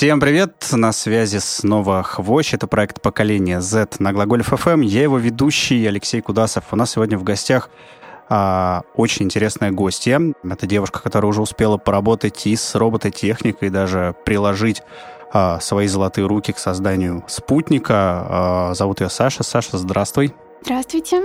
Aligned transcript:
Всем 0.00 0.18
привет! 0.18 0.66
На 0.72 0.92
связи 0.92 1.36
снова 1.36 2.02
Хвощ. 2.02 2.54
Это 2.54 2.66
проект 2.66 3.02
«Поколение 3.02 3.60
Z» 3.60 3.96
на 3.98 4.14
Глаголе 4.14 4.42
ФМ. 4.42 4.80
Я 4.80 5.02
его 5.02 5.18
ведущий 5.18 5.84
Алексей 5.84 6.22
Кудасов. 6.22 6.64
У 6.70 6.76
нас 6.76 6.92
сегодня 6.92 7.18
в 7.18 7.22
гостях 7.22 7.68
а, 8.30 8.80
очень 8.94 9.26
интересная 9.26 9.72
гостья. 9.72 10.18
Это 10.42 10.66
девушка, 10.66 11.02
которая 11.02 11.28
уже 11.28 11.42
успела 11.42 11.76
поработать 11.76 12.46
и 12.46 12.56
с 12.56 12.74
робототехникой, 12.76 13.68
даже 13.68 14.14
приложить 14.24 14.82
а, 15.34 15.60
свои 15.60 15.86
золотые 15.86 16.26
руки 16.26 16.52
к 16.54 16.58
созданию 16.58 17.22
спутника. 17.28 17.92
А, 17.94 18.72
зовут 18.74 19.02
ее 19.02 19.10
Саша. 19.10 19.42
Саша, 19.42 19.76
здравствуй. 19.76 20.32
Здравствуйте. 20.62 21.24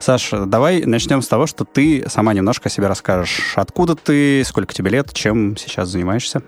Саша, 0.00 0.44
давай 0.44 0.84
начнем 0.84 1.22
с 1.22 1.28
того, 1.28 1.46
что 1.46 1.64
ты 1.64 2.04
сама 2.08 2.34
немножко 2.34 2.68
о 2.68 2.70
себе 2.72 2.88
расскажешь. 2.88 3.52
Откуда 3.54 3.94
ты, 3.94 4.42
сколько 4.44 4.74
тебе 4.74 4.90
лет, 4.90 5.14
чем 5.14 5.56
сейчас 5.56 5.90
занимаешься? 5.90 6.42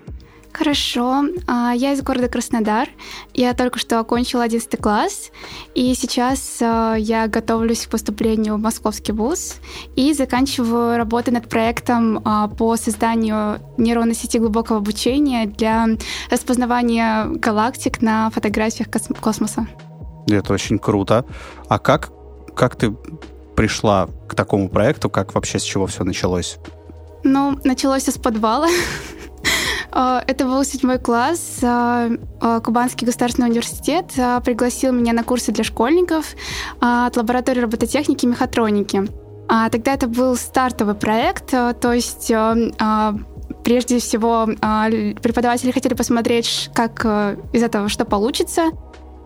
Хорошо. 0.53 1.23
А, 1.47 1.71
я 1.73 1.93
из 1.93 2.01
города 2.01 2.27
Краснодар. 2.27 2.89
Я 3.33 3.53
только 3.53 3.79
что 3.79 3.99
окончила 3.99 4.43
11 4.43 4.79
класс, 4.79 5.31
и 5.75 5.93
сейчас 5.95 6.59
а, 6.61 6.95
я 6.95 7.27
готовлюсь 7.27 7.85
к 7.85 7.89
поступлению 7.89 8.55
в 8.55 8.59
Московский 8.59 9.13
вуз 9.13 9.55
и 9.95 10.13
заканчиваю 10.13 10.97
работу 10.97 11.31
над 11.31 11.47
проектом 11.47 12.21
а, 12.25 12.47
по 12.47 12.75
созданию 12.75 13.59
нейронной 13.77 14.15
сети 14.15 14.39
глубокого 14.39 14.79
обучения 14.79 15.45
для 15.45 15.87
распознавания 16.29 17.25
галактик 17.25 18.01
на 18.01 18.29
фотографиях 18.29 18.89
космоса. 18.89 19.67
Это 20.29 20.53
очень 20.53 20.79
круто. 20.79 21.25
А 21.69 21.79
как, 21.79 22.11
как 22.55 22.75
ты 22.75 22.91
пришла 23.55 24.09
к 24.27 24.35
такому 24.35 24.69
проекту? 24.69 25.09
Как 25.09 25.33
вообще 25.33 25.59
с 25.59 25.63
чего 25.63 25.87
все 25.87 26.03
началось? 26.03 26.57
Ну, 27.23 27.57
началось 27.63 28.07
с 28.07 28.17
подвала. 28.17 28.67
А, 29.91 30.23
это 30.25 30.45
был 30.45 30.63
седьмой 30.63 30.99
класс. 30.99 31.59
А, 31.63 32.09
а, 32.39 32.59
Кубанский 32.61 33.05
государственный 33.05 33.49
университет 33.49 34.11
пригласил 34.43 34.93
меня 34.93 35.13
на 35.13 35.23
курсы 35.23 35.51
для 35.51 35.63
школьников 35.63 36.35
от 36.79 37.15
лаборатории 37.17 37.61
робототехники 37.61 38.25
и 38.25 38.29
мехатроники. 38.29 39.07
Тогда 39.47 39.93
это 39.93 40.07
был 40.07 40.37
стартовый 40.37 40.95
проект, 40.95 41.51
то 41.51 41.91
есть 41.91 42.31
прежде 43.65 43.99
всего 43.99 44.45
преподаватели 44.45 45.71
хотели 45.71 45.93
посмотреть, 45.93 46.69
как 46.73 47.05
из 47.51 47.61
этого 47.61 47.89
что 47.89 48.05
получится. 48.05 48.71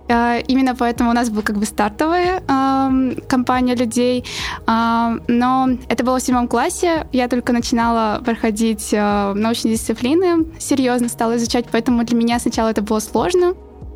А, 0.08 0.38
именно 0.38 0.76
поэтому 0.76 1.10
у 1.10 1.14
нас 1.14 1.30
была 1.30 1.42
как 1.42 1.58
бы 1.58 1.66
стартовая 1.66 2.44
э, 2.48 3.16
компания 3.28 3.76
людей. 3.76 4.24
Э, 4.68 5.18
но 5.28 5.70
это 5.90 6.04
было 6.04 6.20
в 6.20 6.22
седьмом 6.22 6.48
классе. 6.48 7.08
Я 7.12 7.28
только 7.28 7.54
начинала 7.54 8.22
проходить 8.24 8.90
э, 8.94 9.34
научные 9.34 9.76
дисциплины, 9.76 10.46
серьезно 10.60 11.10
стала 11.10 11.38
изучать, 11.38 11.66
поэтому 11.72 12.04
для 12.04 12.18
меня 12.18 12.40
сначала 12.40 12.70
это 12.70 12.82
было 12.82 13.00
сложно. 13.00 13.56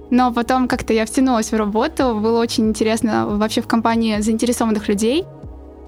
Но 0.10 0.34
потом 0.34 0.68
как-то 0.68 0.94
я 0.94 1.06
втянулась 1.06 1.52
в 1.52 1.56
работу, 1.56 2.20
было 2.20 2.40
очень 2.40 2.70
интересно 2.70 3.28
вообще 3.28 3.62
в 3.62 3.68
компании 3.68 4.20
заинтересованных 4.20 4.88
людей. 4.88 5.26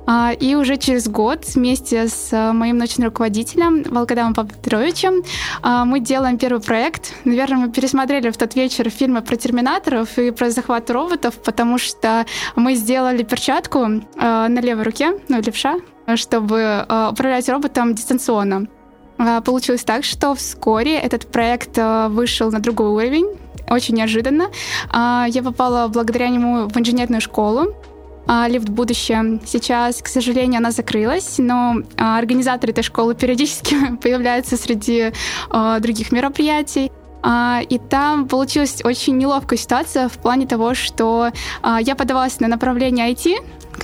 А, 0.08 0.32
и 0.34 0.56
уже 0.56 0.78
через 0.78 1.08
год 1.08 1.46
вместе 1.56 2.08
с 2.08 2.34
э, 2.34 2.52
моим 2.54 2.78
научным 2.78 3.08
руководителем 3.08 3.84
Волкодамом 3.84 4.34
Петровичем 4.34 5.24
а, 5.62 5.86
мы 5.86 6.00
делаем 6.00 6.38
первый 6.38 6.62
проект. 6.62 7.14
Наверное, 7.24 7.68
мы 7.68 7.72
пересмотрели 7.72 8.30
в 8.30 8.38
тот 8.38 8.56
вечер 8.56 8.90
фильмы 8.90 9.22
про 9.22 9.36
терминаторов 9.36 10.18
и 10.18 10.32
про 10.32 10.50
захват 10.50 10.90
роботов, 10.90 11.36
потому 11.44 11.78
что 11.78 12.26
мы 12.56 12.76
сделали 12.76 13.24
перчатку 13.24 13.80
э, 13.80 14.02
на 14.18 14.60
левой 14.60 14.84
руке, 14.84 15.20
ну, 15.30 15.40
левша, 15.42 15.76
чтобы 16.16 16.58
э, 16.58 17.10
управлять 17.12 17.48
роботом 17.50 17.94
дистанционно. 17.94 18.68
Получилось 19.46 19.84
так, 19.84 20.04
что 20.04 20.34
вскоре 20.34 20.98
этот 20.98 21.32
проект 21.32 21.78
вышел 22.10 22.50
на 22.52 22.60
другой 22.60 22.88
уровень, 22.88 23.28
очень 23.70 23.94
неожиданно. 23.94 24.46
Я 24.92 25.44
попала 25.44 25.88
благодаря 25.90 26.30
нему 26.30 26.68
в 26.68 26.76
инженерную 26.76 27.22
школу, 27.22 27.68
а, 27.68 27.91
лифт 28.28 28.70
в 28.70 28.72
будущем. 28.72 29.42
Сейчас, 29.46 30.02
к 30.02 30.08
сожалению, 30.08 30.60
она 30.60 30.72
закрылась, 30.72 31.36
но 31.38 31.78
а, 31.98 32.18
организаторы 32.18 32.72
этой 32.72 32.84
школы 32.84 33.16
периодически 33.16 33.96
появляются 34.02 34.58
среди 34.58 35.12
а, 35.50 35.80
других 35.80 36.12
мероприятий. 36.12 36.92
И 37.70 37.80
там 37.88 38.28
получилась 38.28 38.84
очень 38.84 39.16
неловкая 39.16 39.60
ситуация 39.60 40.10
в 40.10 40.14
плане 40.14 40.48
того, 40.48 40.74
что 40.74 41.30
я 41.64 41.94
подавалась 41.96 42.40
на 42.40 42.48
направление 42.48 43.14
IT, 43.14 43.36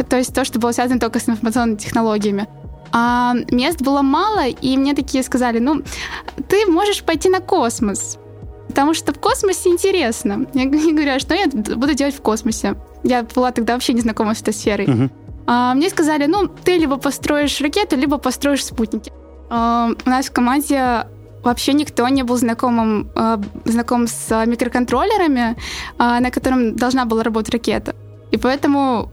то 0.09 0.18
есть 0.18 0.34
то, 0.34 0.44
что 0.44 0.58
было 0.58 0.72
связано 0.72 1.00
только 1.00 1.19
с 1.19 1.30
информационными 1.30 1.78
технологиями. 1.78 2.48
А 2.92 3.36
мест 3.52 3.81
было 3.81 4.02
мало, 4.02 4.48
и 4.48 4.75
мне 4.75 4.96
такие 4.96 5.24
сказали, 5.24 5.59
ну, 5.59 5.84
ты 6.48 6.66
можешь 6.66 7.04
пойти 7.04 7.30
на 7.30 7.40
космос, 7.40 8.18
потому 8.78 8.94
что 8.94 9.12
в 9.12 9.20
космосе 9.20 9.70
интересно. 9.70 10.46
Я 10.54 10.66
говорю, 10.66 11.20
что 11.20 11.34
я 11.34 11.48
буду 11.48 11.96
делать 11.96 12.16
в 12.16 12.22
космосе? 12.22 12.76
Я 13.04 13.24
была 13.24 13.52
тогда 13.52 13.74
вообще 13.74 13.94
не 13.94 14.02
знакома 14.02 14.36
с 14.36 14.42
этой 14.42 14.54
сферой. 14.54 14.86
Uh-huh. 14.86 15.10
А, 15.48 15.74
мне 15.74 15.90
сказали, 15.90 16.28
ну, 16.28 16.48
ты 16.48 16.78
либо 16.78 16.98
построишь 16.98 17.60
ракету, 17.60 17.96
либо 17.96 18.20
построишь 18.20 18.64
спутники. 18.64 19.12
А, 19.50 19.90
у 20.06 20.10
нас 20.10 20.28
в 20.28 20.32
команде 20.32 21.08
вообще 21.44 21.74
никто 21.74 22.08
не 22.08 22.22
был 22.22 22.38
знакомым, 22.38 23.10
а, 23.16 23.42
знаком 23.66 24.06
с 24.06 24.46
микроконтроллерами, 24.46 25.58
а, 25.98 26.20
на 26.20 26.30
котором 26.30 26.76
должна 26.76 27.06
была 27.06 27.24
работать 27.24 27.54
ракета. 27.54 27.96
И 28.30 28.38
поэтому 28.38 29.12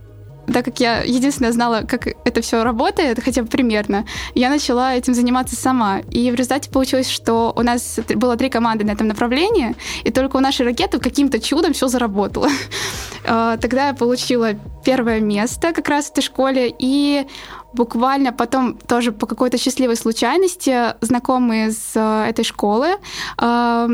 так 0.53 0.65
как 0.65 0.81
я 0.81 1.03
единственная 1.03 1.53
знала, 1.53 1.83
как 1.83 2.07
это 2.07 2.41
все 2.41 2.63
работает, 2.65 3.21
хотя 3.23 3.43
бы 3.43 3.49
примерно, 3.49 4.05
я 4.35 4.51
начала 4.51 4.95
этим 4.95 5.15
заниматься 5.15 5.57
сама. 5.57 6.01
И 6.11 6.31
в 6.31 6.35
результате 6.35 6.71
получилось, 6.71 7.09
что 7.09 7.53
у 7.57 7.63
нас 7.63 7.99
было 8.15 8.37
три 8.37 8.51
команды 8.51 8.85
на 8.85 8.91
этом 8.91 9.09
направлении, 9.09 9.75
и 10.05 10.11
только 10.11 10.37
у 10.37 10.41
нашей 10.41 10.67
ракеты 10.67 10.99
каким-то 10.99 11.41
чудом 11.41 11.73
все 11.73 11.89
заработало. 11.89 12.49
А, 13.27 13.57
тогда 13.57 13.89
я 13.89 13.95
получила 13.95 14.51
первое 14.85 15.19
место 15.19 15.73
как 15.73 15.89
раз 15.89 16.09
в 16.09 16.11
этой 16.11 16.21
школе, 16.21 16.75
и 16.79 17.27
буквально 17.73 18.33
потом 18.33 18.77
тоже 18.77 19.13
по 19.13 19.27
какой-то 19.27 19.59
счастливой 19.59 19.97
случайности 19.97 20.95
знакомые 21.01 21.73
с 21.73 21.93
э, 21.95 22.29
этой 22.29 22.45
школы, 22.45 22.97
а, 23.39 23.89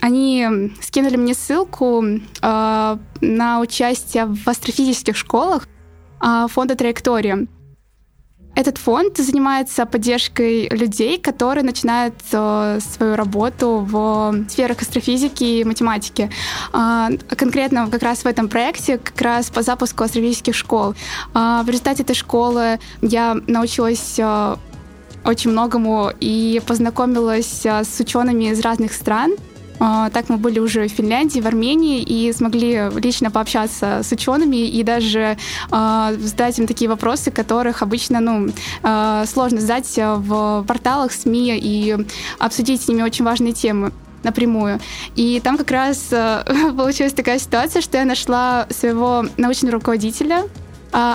они 0.00 0.72
скинули 0.80 1.16
мне 1.16 1.34
ссылку 1.34 2.04
а, 2.42 2.98
на 3.20 3.60
участие 3.60 4.26
в 4.26 4.46
астрофизических 4.46 5.16
школах, 5.16 5.66
фонда 6.20 6.74
«Траектория». 6.74 7.46
Этот 8.56 8.78
фонд 8.78 9.16
занимается 9.16 9.84
поддержкой 9.84 10.68
людей, 10.68 11.18
которые 11.18 11.64
начинают 11.64 12.14
э, 12.32 12.78
свою 12.80 13.16
работу 13.16 13.84
в 13.88 14.44
сферах 14.48 14.80
астрофизики 14.80 15.42
и 15.42 15.64
математики. 15.64 16.30
Э, 16.72 17.08
конкретно 17.36 17.88
как 17.90 18.02
раз 18.02 18.22
в 18.22 18.26
этом 18.26 18.48
проекте, 18.48 18.98
как 18.98 19.20
раз 19.20 19.50
по 19.50 19.62
запуску 19.62 20.04
астрофизических 20.04 20.54
школ. 20.54 20.94
Э, 21.34 21.62
в 21.64 21.68
результате 21.68 22.04
этой 22.04 22.14
школы 22.14 22.78
я 23.02 23.36
научилась 23.48 24.18
э, 24.18 24.56
очень 25.24 25.50
многому 25.50 26.10
и 26.20 26.62
познакомилась 26.64 27.66
э, 27.66 27.82
с 27.82 27.98
учеными 27.98 28.50
из 28.52 28.60
разных 28.60 28.92
стран. 28.92 29.34
А, 29.80 30.10
так 30.10 30.28
мы 30.28 30.36
были 30.36 30.58
уже 30.58 30.86
в 30.86 30.92
Финляндии, 30.92 31.40
в 31.40 31.46
Армении 31.46 32.00
и 32.00 32.32
смогли 32.32 32.90
лично 32.96 33.30
пообщаться 33.30 34.00
с 34.02 34.12
учеными 34.12 34.56
и 34.56 34.82
даже 34.82 35.36
э, 35.70 36.16
задать 36.18 36.58
им 36.58 36.66
такие 36.66 36.88
вопросы, 36.88 37.30
которых 37.30 37.82
обычно 37.82 38.20
ну, 38.20 38.48
э, 38.82 39.24
сложно 39.26 39.60
задать 39.60 39.92
в 39.96 40.64
порталах 40.66 41.12
СМИ 41.12 41.58
и 41.58 41.96
обсудить 42.38 42.82
с 42.82 42.88
ними 42.88 43.02
очень 43.02 43.24
важные 43.24 43.52
темы 43.52 43.92
напрямую. 44.22 44.80
И 45.16 45.40
там 45.40 45.58
как 45.58 45.70
раз 45.70 46.08
э, 46.12 46.44
получилась 46.76 47.12
такая 47.12 47.38
ситуация, 47.38 47.82
что 47.82 47.98
я 47.98 48.04
нашла 48.04 48.66
своего 48.70 49.26
научного 49.36 49.74
руководителя, 49.74 50.44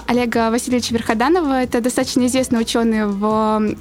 Олега 0.07 0.51
Васильевича 0.51 0.93
Верходанова. 0.93 1.63
Это 1.63 1.79
достаточно 1.79 2.27
известный 2.27 2.59
ученый 2.59 3.05
в 3.05 3.77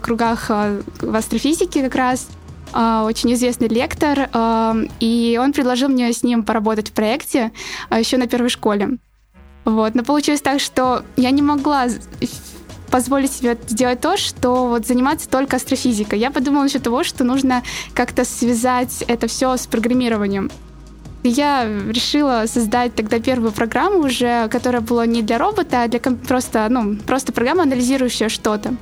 кругах 0.00 0.48
в 0.48 1.14
астрофизике 1.14 1.82
как 1.82 1.94
раз. 1.96 2.28
А, 2.76 3.04
очень 3.04 3.32
известный 3.34 3.68
лектор, 3.68 4.28
а, 4.32 4.76
и 4.98 5.38
он 5.40 5.52
предложил 5.52 5.88
мне 5.88 6.12
с 6.12 6.24
ним 6.24 6.42
поработать 6.42 6.88
в 6.88 6.92
проекте 6.92 7.52
а, 7.88 8.00
еще 8.00 8.16
на 8.16 8.26
первой 8.26 8.48
школе. 8.48 8.98
Вот. 9.64 9.94
Но 9.94 10.02
получилось 10.02 10.40
так, 10.40 10.58
что 10.58 11.04
я 11.16 11.30
не 11.30 11.40
могла 11.40 11.86
позволить 12.90 13.30
себе 13.30 13.56
сделать 13.68 14.00
то, 14.00 14.16
что 14.16 14.66
вот 14.66 14.86
заниматься 14.88 15.28
только 15.30 15.56
астрофизикой. 15.56 16.18
Я 16.18 16.32
подумала 16.32 16.64
насчет 16.64 16.82
того, 16.82 17.04
что 17.04 17.22
нужно 17.22 17.62
как-то 17.94 18.24
связать 18.24 19.04
это 19.06 19.28
все 19.28 19.56
с 19.56 19.68
программированием. 19.68 20.50
Я 21.22 21.64
решила 21.64 22.44
создать 22.46 22.96
тогда 22.96 23.20
первую 23.20 23.52
программу 23.52 24.00
уже, 24.00 24.48
которая 24.48 24.82
была 24.82 25.06
не 25.06 25.22
для 25.22 25.38
робота, 25.38 25.84
а 25.84 25.88
для 25.88 26.00
просто, 26.00 26.66
ну, 26.68 26.96
просто 26.96 27.32
программа, 27.32 27.62
анализирующая 27.62 28.28
что-то. 28.28 28.74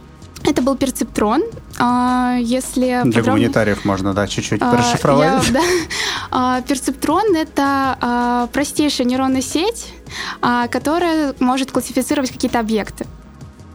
Это 0.45 0.63
был 0.63 0.77
перцептрон. 0.77 1.43
А, 1.79 2.37
если 2.41 2.81
Для 2.87 3.03
подробно... 3.05 3.33
гуманитариев 3.33 3.85
можно, 3.85 4.13
да, 4.13 4.27
чуть-чуть 4.27 4.61
а, 4.61 4.77
расшифровать. 4.77 5.47
Я, 5.47 5.53
да. 5.53 5.61
а, 6.31 6.61
перцептрон— 6.63 7.35
это 7.37 8.49
простейшая 8.53 9.07
нейронная 9.07 9.43
сеть, 9.43 9.93
которая 10.71 11.35
может 11.39 11.71
классифицировать 11.71 12.31
какие-то 12.31 12.61
объекты. 12.61 13.07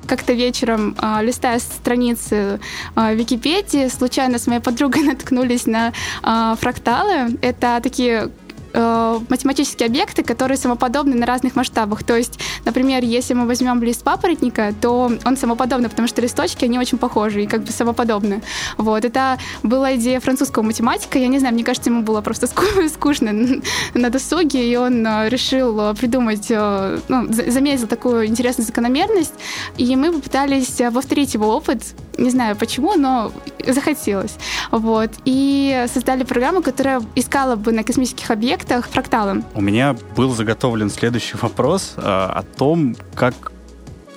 как-то 0.08 0.34
вечером, 0.34 0.96
э, 1.02 1.24
листая 1.24 1.60
страницы 1.60 2.62
э, 2.96 3.16
Википедии, 3.16 3.90
случайно 3.90 4.40
с 4.40 4.48
моей 4.48 4.62
подругой 4.62 5.04
наткнулись 5.12 5.66
на 5.66 5.92
э, 6.24 6.56
фракталы. 6.60 7.38
Это 7.42 7.80
такие 7.84 8.32
э, 8.78 9.20
математические 9.30 9.88
объекты, 9.88 10.24
которые 10.24 10.58
самоподобны 10.58 11.16
на 11.16 11.26
разных 11.26 11.56
масштабах. 11.56 12.04
То 12.04 12.16
есть, 12.16 12.40
например, 12.66 13.04
если 13.04 13.34
мы 13.34 13.48
возьмем 13.48 13.82
лист 13.82 14.04
папоротника, 14.04 14.74
то 14.80 15.12
он 15.26 15.38
самоподобный, 15.38 15.90
потому 15.90 16.08
что 16.08 16.22
листочки, 16.22 16.66
они 16.66 16.80
очень 16.80 16.98
похожи 16.98 17.44
и 17.44 17.48
как 17.48 17.64
бы 17.64 17.72
самоподобны. 17.72 18.42
Вот. 18.78 19.06
Это 19.06 19.38
была 19.64 19.96
идея 19.96 20.20
французского 20.20 20.64
математика. 20.64 21.18
Я 21.18 21.28
не 21.28 21.40
знаю, 21.40 21.54
мне 21.54 21.64
кажется, 21.64 21.90
ему 21.90 22.04
было 22.04 22.22
просто 22.22 22.48
скучно 22.94 23.32
на 23.94 24.10
досуге, 24.10 24.72
и 24.72 24.76
он 24.76 25.06
э, 25.06 25.30
решил 25.30 25.80
э, 25.80 25.94
придумать, 25.96 26.48
э, 26.50 27.00
ну, 27.08 27.28
заметил 27.32 27.88
такую 27.88 28.28
интересную 28.28 28.66
закономерность, 28.66 29.34
и 29.78 29.96
мы 29.96 30.12
попытались 30.12 30.82
повторить 30.94 31.34
его 31.34 31.56
опыт. 31.56 31.82
Не 32.18 32.30
знаю 32.30 32.56
почему, 32.56 32.96
но 32.96 33.32
захотелось. 33.68 34.36
Вот. 34.72 35.12
И 35.26 35.86
создали 35.88 36.24
программу, 36.24 36.62
которая 36.62 37.02
искала 37.16 37.56
бы 37.56 37.72
на 37.72 37.84
космических 37.84 38.30
объектах 38.32 38.88
фракталы. 38.88 39.44
У 39.54 39.62
меня 39.62 39.96
был 40.16 40.34
заготовлен 40.34 40.90
следующий 40.90 41.38
вопрос 41.38 41.94
э, 41.98 42.02
о 42.02 42.44
том, 42.44 42.96
как 43.16 43.52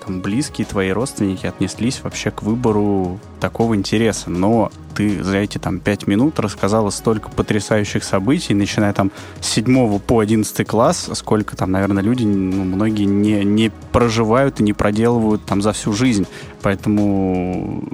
там, 0.05 0.21
близкие 0.21 0.67
твои 0.67 0.91
родственники 0.91 1.47
отнеслись 1.47 2.03
вообще 2.03 2.31
к 2.31 2.43
выбору 2.43 3.21
такого 3.41 3.75
интереса. 3.75 4.31
Но 4.31 4.71
ты 4.95 5.23
за 5.23 5.39
эти 5.39 5.59
там 5.59 5.81
пять 5.81 6.07
минут 6.07 6.39
рассказала 6.41 6.91
столько 6.91 7.31
потрясающих 7.31 8.05
событий, 8.05 8.55
начиная 8.55 8.93
там 8.93 9.11
с 9.41 9.47
7 9.49 9.99
по 10.01 10.21
11 10.21 10.67
класс, 10.67 11.11
сколько 11.15 11.57
там, 11.57 11.71
наверное, 11.71 12.03
люди, 12.03 12.25
ну, 12.25 12.65
многие 12.65 13.05
не, 13.05 13.45
не 13.45 13.71
проживают 13.93 14.61
и 14.61 14.63
не 14.63 14.73
проделывают 14.73 15.45
там 15.45 15.63
за 15.63 15.73
всю 15.73 15.93
жизнь. 15.93 16.27
Поэтому, 16.63 17.85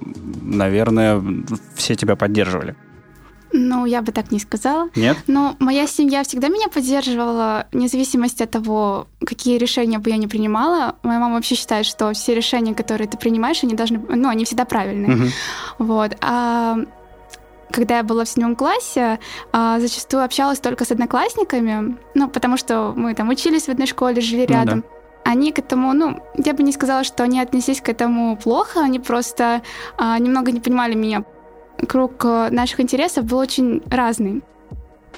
наверное, 0.42 1.22
все 1.74 1.94
тебя 1.94 2.16
поддерживали. 2.16 2.76
Ну, 3.58 3.86
я 3.86 4.02
бы 4.02 4.12
так 4.12 4.30
не 4.30 4.38
сказала. 4.38 4.90
Нет? 4.94 5.16
Но 5.26 5.56
моя 5.58 5.86
семья 5.86 6.22
всегда 6.22 6.48
меня 6.48 6.68
поддерживала, 6.68 7.66
вне 7.72 7.88
зависимости 7.88 8.42
от 8.42 8.50
того, 8.50 9.06
какие 9.24 9.56
решения 9.56 9.98
бы 9.98 10.10
я 10.10 10.18
не 10.18 10.26
принимала. 10.26 10.96
Моя 11.02 11.18
мама 11.18 11.36
вообще 11.36 11.54
считает, 11.54 11.86
что 11.86 12.12
все 12.12 12.34
решения, 12.34 12.74
которые 12.74 13.08
ты 13.08 13.16
принимаешь, 13.16 13.64
они 13.64 13.74
должны, 13.74 13.98
ну, 13.98 14.28
они 14.28 14.44
всегда 14.44 14.66
правильные. 14.66 15.16
Угу. 15.16 15.24
Вот. 15.78 16.16
А 16.20 16.76
когда 17.70 17.96
я 17.96 18.02
была 18.02 18.24
в 18.24 18.28
седьмом 18.28 18.56
классе, 18.56 19.18
а, 19.52 19.80
зачастую 19.80 20.22
общалась 20.22 20.60
только 20.60 20.84
с 20.84 20.90
одноклассниками, 20.90 21.96
ну, 22.14 22.28
потому 22.28 22.58
что 22.58 22.92
мы 22.94 23.14
там 23.14 23.30
учились 23.30 23.64
в 23.64 23.68
одной 23.70 23.86
школе, 23.86 24.20
жили 24.20 24.42
рядом. 24.42 24.76
Ну, 24.76 24.82
да 24.82 24.88
они 25.26 25.50
к 25.50 25.58
этому, 25.58 25.92
ну, 25.92 26.22
я 26.36 26.52
бы 26.52 26.62
не 26.62 26.70
сказала, 26.70 27.02
что 27.02 27.24
они 27.24 27.40
отнеслись 27.40 27.80
к 27.80 27.88
этому 27.88 28.36
плохо, 28.36 28.78
они 28.78 29.00
просто 29.00 29.62
а, 29.98 30.16
немного 30.20 30.52
не 30.52 30.60
понимали 30.60 30.94
меня 30.94 31.24
круг 31.88 32.24
э, 32.24 32.48
наших 32.50 32.80
интересов 32.80 33.24
был 33.24 33.38
очень 33.38 33.82
разный. 33.90 34.42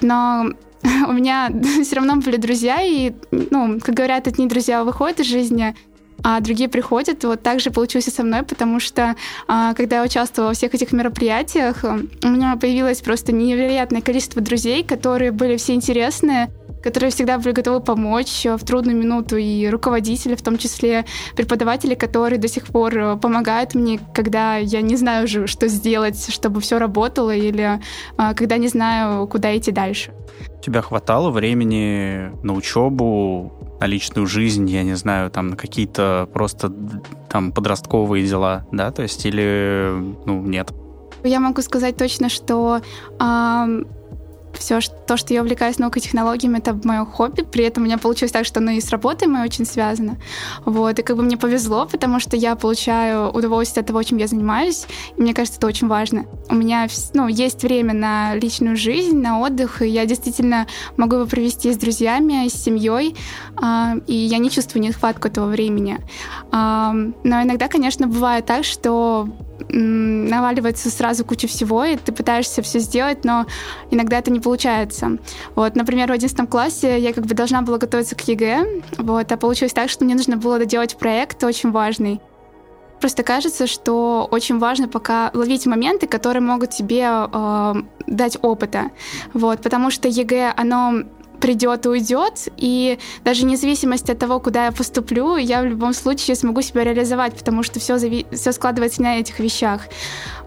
Но 0.01 0.45
у 1.07 1.11
меня 1.11 1.49
все 1.83 1.95
равно 1.95 2.17
были 2.17 2.37
друзья, 2.37 2.81
и, 2.81 3.13
ну, 3.31 3.79
как 3.79 3.95
говорят, 3.95 4.27
одни 4.27 4.47
друзья 4.47 4.83
выходят 4.83 5.19
из 5.19 5.27
жизни, 5.27 5.75
а 6.23 6.39
другие 6.41 6.69
приходят. 6.69 7.23
Вот 7.23 7.41
так 7.41 7.59
же 7.59 7.71
получилось 7.71 8.07
и 8.07 8.11
со 8.11 8.23
мной, 8.23 8.43
потому 8.43 8.79
что 8.79 9.15
а, 9.47 9.73
когда 9.73 9.97
я 9.97 10.03
участвовала 10.03 10.49
во 10.49 10.53
всех 10.53 10.73
этих 10.75 10.91
мероприятиях, 10.91 11.83
у 11.83 12.27
меня 12.27 12.57
появилось 12.57 13.01
просто 13.01 13.31
невероятное 13.31 14.01
количество 14.01 14.41
друзей, 14.41 14.83
которые 14.83 15.31
были 15.31 15.55
все 15.55 15.73
интересные, 15.73 16.49
которые 16.83 17.11
всегда 17.11 17.37
были 17.37 17.51
готовы 17.51 17.79
помочь 17.81 18.45
в 18.45 18.63
трудную 18.65 18.97
минуту, 18.97 19.37
и 19.37 19.67
руководители, 19.67 20.35
в 20.35 20.41
том 20.41 20.57
числе 20.57 21.05
преподаватели, 21.35 21.95
которые 21.95 22.39
до 22.39 22.47
сих 22.47 22.65
пор 22.65 22.97
э, 22.97 23.17
помогают 23.17 23.75
мне, 23.75 23.99
когда 24.13 24.57
я 24.57 24.81
не 24.81 24.95
знаю 24.95 25.25
уже, 25.25 25.47
что 25.47 25.67
сделать, 25.67 26.31
чтобы 26.31 26.61
все 26.61 26.79
работало, 26.79 27.35
или 27.35 27.79
а, 28.17 28.33
когда 28.33 28.57
не 28.57 28.67
знаю, 28.67 29.27
куда 29.27 29.55
идти 29.57 29.71
дальше. 29.71 30.11
У 30.59 30.61
тебя 30.61 30.81
хватало 30.81 31.31
времени 31.31 32.31
на 32.43 32.53
учебу, 32.53 33.51
на 33.79 33.85
личную 33.85 34.27
жизнь, 34.27 34.69
я 34.69 34.83
не 34.83 34.95
знаю, 34.95 35.31
там 35.31 35.49
на 35.49 35.55
какие-то 35.55 36.29
просто 36.33 36.71
там 37.29 37.51
подростковые 37.51 38.25
дела, 38.25 38.65
да, 38.71 38.91
то 38.91 39.03
есть 39.03 39.25
или 39.25 39.91
ну 40.25 40.41
нет? 40.41 40.71
Я 41.23 41.39
могу 41.39 41.61
сказать 41.61 41.97
точно, 41.97 42.29
что 42.29 42.81
э, 43.19 43.83
все 44.53 44.79
то, 45.07 45.17
что 45.17 45.33
я 45.33 45.41
увлекаюсь 45.41 45.79
наукой 45.79 46.01
и 46.01 46.05
технологиями, 46.05 46.57
это 46.57 46.79
мое 46.83 47.05
хобби. 47.05 47.41
При 47.41 47.63
этом 47.63 47.83
у 47.83 47.85
меня 47.85 47.97
получилось 47.97 48.31
так, 48.31 48.45
что 48.45 48.59
оно 48.59 48.71
и 48.71 48.81
с 48.81 48.89
работой 48.89 49.27
моей 49.27 49.45
очень 49.45 49.65
связано. 49.65 50.17
Вот. 50.65 50.99
И 50.99 51.03
как 51.03 51.17
бы 51.17 51.23
мне 51.23 51.37
повезло, 51.37 51.85
потому 51.85 52.19
что 52.19 52.35
я 52.35 52.55
получаю 52.55 53.29
удовольствие 53.29 53.81
от 53.81 53.87
того, 53.87 54.03
чем 54.03 54.17
я 54.17 54.27
занимаюсь. 54.27 54.85
И 55.17 55.21
мне 55.21 55.33
кажется, 55.33 55.57
это 55.57 55.67
очень 55.67 55.87
важно. 55.87 56.25
У 56.49 56.55
меня 56.55 56.87
ну, 57.13 57.27
есть 57.27 57.63
время 57.63 57.93
на 57.93 58.35
личную 58.35 58.75
жизнь, 58.75 59.17
на 59.17 59.39
отдых, 59.39 59.81
и 59.81 59.87
я 59.87 60.05
действительно 60.05 60.67
могу 60.97 61.15
его 61.15 61.25
провести 61.25 61.71
с 61.73 61.77
друзьями, 61.77 62.47
с 62.47 62.53
семьей, 62.53 63.15
а, 63.55 63.95
и 64.07 64.15
я 64.15 64.37
не 64.37 64.49
чувствую 64.49 64.83
нехватку 64.83 65.27
этого 65.27 65.47
времени. 65.47 65.99
Но 66.51 67.13
иногда, 67.23 67.67
конечно, 67.67 68.07
бывает 68.07 68.45
так, 68.45 68.63
что 68.63 69.29
наваливается 69.69 70.89
сразу 70.89 71.25
куча 71.25 71.47
всего, 71.47 71.83
и 71.83 71.95
ты 71.95 72.11
пытаешься 72.11 72.61
все 72.61 72.79
сделать, 72.79 73.25
но 73.25 73.45
иногда 73.91 74.19
это 74.19 74.31
не 74.31 74.39
получается. 74.39 75.17
Вот, 75.55 75.75
например, 75.75 76.09
в 76.09 76.11
11 76.11 76.49
классе 76.49 76.99
я 76.99 77.13
как 77.13 77.25
бы 77.25 77.35
должна 77.35 77.61
была 77.61 77.77
готовиться 77.77 78.15
к 78.15 78.21
ЕГЭ, 78.21 78.81
вот, 78.97 79.31
а 79.31 79.37
получилось 79.37 79.73
так, 79.73 79.89
что 79.89 80.05
мне 80.05 80.15
нужно 80.15 80.37
было 80.37 80.59
доделать 80.59 80.97
проект 80.97 81.43
очень 81.43 81.71
важный. 81.71 82.21
Просто 82.99 83.23
кажется, 83.23 83.65
что 83.65 84.27
очень 84.29 84.59
важно 84.59 84.89
пока 84.89 85.31
ловить 85.33 85.65
моменты, 85.65 86.05
которые 86.05 86.41
могут 86.41 86.71
тебе 86.71 87.07
э, 87.09 87.73
дать 88.07 88.37
опыта. 88.41 88.91
Вот, 89.33 89.61
потому 89.61 89.89
что 89.89 90.09
ЕГЭ, 90.09 90.53
оно 90.57 91.03
придет 91.39 91.85
и 91.85 91.89
уйдет, 91.89 92.47
и 92.57 92.99
даже 93.23 93.45
независимость 93.45 94.09
от 94.09 94.19
того, 94.19 94.39
куда 94.39 94.65
я 94.65 94.71
поступлю, 94.71 95.37
я 95.37 95.61
в 95.61 95.65
любом 95.65 95.93
случае 95.93 96.35
смогу 96.35 96.61
себя 96.61 96.83
реализовать, 96.83 97.35
потому 97.35 97.63
что 97.63 97.79
все, 97.79 97.95
зави- 97.95 98.25
все 98.35 98.51
складывается 98.51 99.01
на 99.01 99.19
этих 99.19 99.39
вещах. 99.39 99.81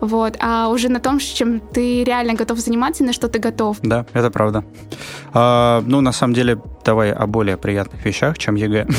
Вот. 0.00 0.36
А 0.40 0.68
уже 0.68 0.88
на 0.88 1.00
том, 1.00 1.18
чем 1.18 1.60
ты 1.60 2.04
реально 2.04 2.34
готов 2.34 2.58
заниматься, 2.58 3.04
на 3.04 3.12
что 3.12 3.28
ты 3.28 3.38
готов. 3.38 3.78
Да, 3.82 4.06
это 4.12 4.30
правда. 4.30 4.64
А, 5.32 5.82
ну, 5.86 6.00
на 6.00 6.12
самом 6.12 6.34
деле, 6.34 6.60
давай 6.84 7.12
о 7.12 7.26
более 7.26 7.56
приятных 7.56 8.04
вещах, 8.04 8.38
чем 8.38 8.54
ЕГЭ. 8.54 8.86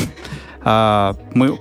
А, 0.65 1.17
мы 1.33 1.59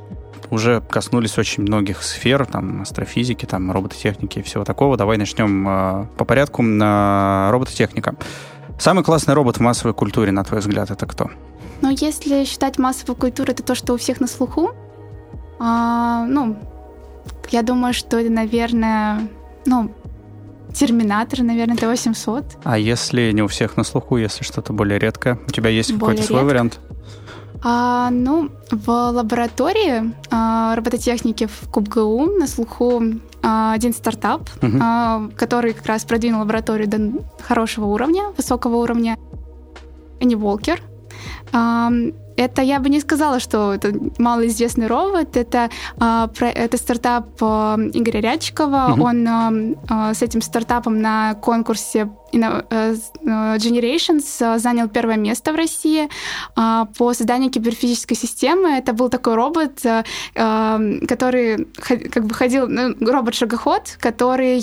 уже 0.53 0.81
коснулись 0.83 1.39
очень 1.39 1.63
многих 1.63 2.03
сфер, 2.03 2.45
там, 2.47 2.83
астрофизики, 2.83 3.47
там, 3.47 3.73
робототехники 3.73 4.41
и 4.41 4.43
всего 4.43 4.65
такого. 4.65 4.97
Давай 4.97 5.17
начнем 5.17 5.67
э, 5.67 6.07
по 6.17 6.25
порядку. 6.25 6.63
Э, 6.63 7.51
робототехника. 7.51 8.15
Самый 8.79 9.05
классный 9.05 9.35
робот 9.35 9.59
в 9.59 9.61
массовой 9.61 9.95
культуре, 9.95 10.33
на 10.33 10.45
твой 10.45 10.61
взгляд, 10.61 10.91
это 10.91 11.07
кто? 11.07 11.31
Ну, 11.81 11.91
если 11.91 12.45
считать 12.45 12.79
массовую 12.79 13.17
культуру, 13.17 13.53
это 13.53 13.63
то, 13.63 13.75
что 13.75 13.95
у 13.95 13.97
всех 13.97 14.21
на 14.21 14.27
слуху. 14.27 14.71
А, 15.59 16.25
ну, 16.27 16.57
я 17.51 17.63
думаю, 17.63 17.95
что 17.95 18.19
это, 18.19 18.31
наверное, 18.31 19.29
ну, 19.67 19.93
Терминатор, 20.73 21.43
наверное, 21.43 21.77
Т-800. 21.77 22.45
А 22.65 22.79
если 22.79 23.31
не 23.33 23.43
у 23.43 23.47
всех 23.47 23.77
на 23.77 23.85
слуху, 23.85 24.17
если 24.17 24.43
что-то 24.43 24.73
более 24.73 24.99
редкое? 24.99 25.39
У 25.47 25.51
тебя 25.51 25.71
есть 25.71 25.93
какой-то 25.93 26.23
свой 26.23 26.45
вариант? 26.45 26.81
А, 27.63 28.11
ну, 28.11 28.51
в 28.71 28.91
лаборатории 28.91 30.13
а, 30.31 30.75
робототехники 30.75 31.47
в 31.47 31.69
КубГУ 31.71 32.39
на 32.39 32.47
слуху 32.47 33.03
один 33.43 33.93
стартап, 33.93 34.49
а, 34.81 35.29
который 35.37 35.73
как 35.73 35.87
раз 35.87 36.05
продвинул 36.05 36.41
лабораторию 36.41 36.89
до 36.89 37.25
хорошего 37.43 37.87
уровня, 37.87 38.33
высокого 38.37 38.77
уровня. 38.77 39.17
Энни 40.21 40.37
Волкер. 40.37 40.81
А, 41.53 41.91
это 42.37 42.63
я 42.63 42.81
бы 42.81 42.89
не 42.89 43.01
сказала, 43.01 43.41
что 43.41 43.75
это 43.75 43.93
малоизвестный 44.19 44.87
робот. 44.87 45.37
Это, 45.37 45.71
а, 45.99 46.31
это 46.41 46.77
стартап 46.77 47.29
а, 47.41 47.77
Игоря 47.93 48.21
Рядчикова. 48.21 48.93
Угу. 48.93 49.03
Он 49.03 49.29
а, 49.29 49.53
а, 49.89 50.15
с 50.15 50.23
этим 50.23 50.43
стартапом 50.43 51.01
на 51.01 51.35
конкурсе 51.35 52.11
Generations 52.33 54.25
э, 54.41 54.59
занял 54.59 54.89
первое 54.89 55.17
место 55.17 55.53
в 55.53 55.57
России 55.57 56.09
по 56.55 57.13
созданию 57.15 57.51
киберфизической 57.51 58.17
системы. 58.17 58.71
Это 58.71 58.93
был 58.93 59.09
такой 59.09 59.35
робот, 59.35 59.81
который 60.35 61.67
как 61.77 62.25
бы 62.25 62.35
ходил, 62.35 62.69
ну, 62.69 62.95
робот-шагоход, 63.01 63.97
который 64.01 64.63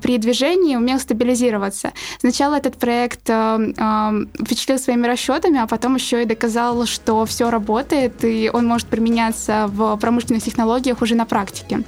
при 0.00 0.18
движении 0.18 0.76
умел 0.76 0.98
стабилизироваться. 0.98 1.92
Сначала 2.18 2.56
этот 2.56 2.76
проект 2.76 3.22
впечатлил 3.22 4.78
своими 4.78 5.06
расчетами, 5.06 5.60
а 5.60 5.66
потом 5.66 5.96
еще 5.96 6.22
и 6.22 6.26
доказал, 6.26 6.86
что 6.86 7.24
все 7.24 7.50
работает, 7.50 8.24
и 8.24 8.50
он 8.52 8.66
может 8.66 8.88
применяться 8.88 9.66
в 9.68 9.96
промышленных 9.96 10.42
технологиях 10.42 11.02
уже 11.02 11.14
на 11.14 11.24
практике. 11.24 11.82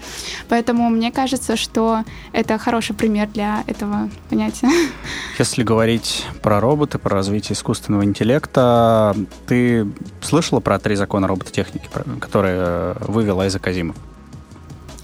Поэтому 0.48 0.88
мне 0.90 1.12
кажется, 1.12 1.56
что 1.56 2.04
это 2.32 2.58
хороший 2.58 2.94
пример 2.94 3.28
для 3.28 3.64
этого 3.66 4.08
понятия 4.30 4.61
развития. 4.62 4.92
Если 5.38 5.62
говорить 5.62 6.26
про 6.42 6.60
роботы, 6.60 6.98
про 6.98 7.14
развитие 7.14 7.54
искусственного 7.54 8.04
интеллекта, 8.04 9.16
ты 9.46 9.86
слышала 10.20 10.60
про 10.60 10.78
три 10.78 10.94
закона 10.96 11.26
робототехники, 11.28 11.88
которые 12.20 12.94
вывел 13.00 13.40
Айзек 13.40 13.66
Азимов? 13.66 13.96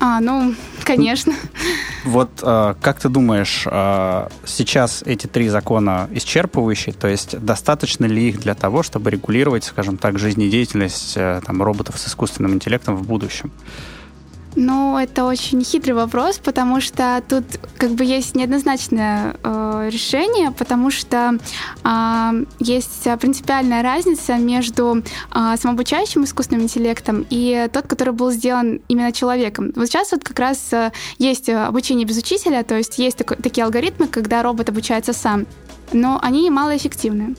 А, 0.01 0.21
ну, 0.21 0.55
конечно. 0.85 1.35
Вот 2.05 2.31
э, 2.41 2.75
как 2.81 3.01
ты 3.01 3.09
думаешь, 3.09 3.65
э, 3.67 4.29
сейчас 4.47 5.03
эти 5.05 5.27
три 5.27 5.49
закона 5.49 6.09
исчерпывающие, 6.13 6.93
то 6.93 7.09
есть 7.09 7.37
достаточно 7.41 8.05
ли 8.05 8.29
их 8.29 8.39
для 8.39 8.55
того, 8.55 8.85
чтобы 8.85 9.11
регулировать, 9.11 9.65
скажем 9.65 9.97
так, 9.97 10.17
жизнедеятельность 10.17 11.15
э, 11.17 11.41
там, 11.45 11.61
роботов 11.65 11.99
с 11.99 12.07
искусственным 12.07 12.55
интеллектом 12.55 12.95
в 12.95 13.09
будущем? 13.09 13.51
Ну, 14.57 14.99
это 14.99 15.25
очень 15.25 15.63
хитрый 15.63 15.95
вопрос, 15.95 16.39
потому 16.39 16.81
что 16.81 17.23
тут 17.29 17.45
как 17.77 17.91
бы 17.91 18.05
есть 18.05 18.35
неоднозначное 18.35 19.37
э, 19.43 19.89
решение, 19.93 20.51
потому 20.51 20.91
что 20.91 21.39
э, 21.85 22.45
есть 22.59 23.07
принципиальная 23.21 23.83
разница 23.83 24.37
между 24.37 25.03
э, 25.35 25.55
самообучающим 25.57 26.25
искусственным 26.25 26.65
интеллектом 26.65 27.27
и 27.31 27.69
тот, 27.73 27.87
который 27.87 28.13
был 28.13 28.31
сделан 28.31 28.81
именно 28.89 29.13
человеком. 29.13 29.73
Вот 29.77 29.87
сейчас 29.87 30.13
вот 30.13 30.25
как 30.25 30.39
раз 30.39 30.73
э, 30.73 30.93
есть 31.19 31.49
обучение 31.49 32.07
без 32.07 32.19
учителя, 32.19 32.65
то 32.65 32.77
есть 32.77 32.99
есть 32.99 33.19
так, 33.19 33.41
такие 33.41 33.65
алгоритмы, 33.65 34.09
когда 34.09 34.43
робот 34.43 34.71
обучается 34.71 35.13
сам, 35.13 35.47
но 35.93 36.19
они 36.23 36.51
малоэффективны. 36.51 37.37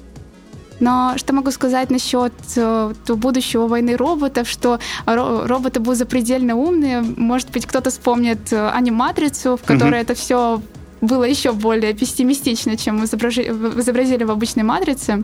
Но 0.79 1.13
что 1.17 1.33
могу 1.33 1.51
сказать 1.51 1.89
насчет 1.89 2.33
э, 2.55 2.93
будущего 3.07 3.67
войны 3.67 3.95
роботов, 3.95 4.47
что 4.47 4.79
ро- 5.05 5.45
роботы 5.47 5.79
будут 5.79 5.97
запредельно 5.97 6.55
умные. 6.55 7.01
Может 7.01 7.51
быть, 7.51 7.65
кто-то 7.65 7.89
вспомнит 7.89 8.51
э, 8.51 8.69
аниматрицу, 8.69 9.57
в 9.57 9.63
которой 9.63 9.99
mm-hmm. 9.99 10.01
это 10.01 10.13
все 10.15 10.61
было 11.01 11.23
еще 11.23 11.51
более 11.51 11.93
пессимистично, 11.93 12.77
чем 12.77 13.03
изобразили 13.03 14.23
в 14.23 14.31
обычной 14.31 14.63
матрице, 14.63 15.23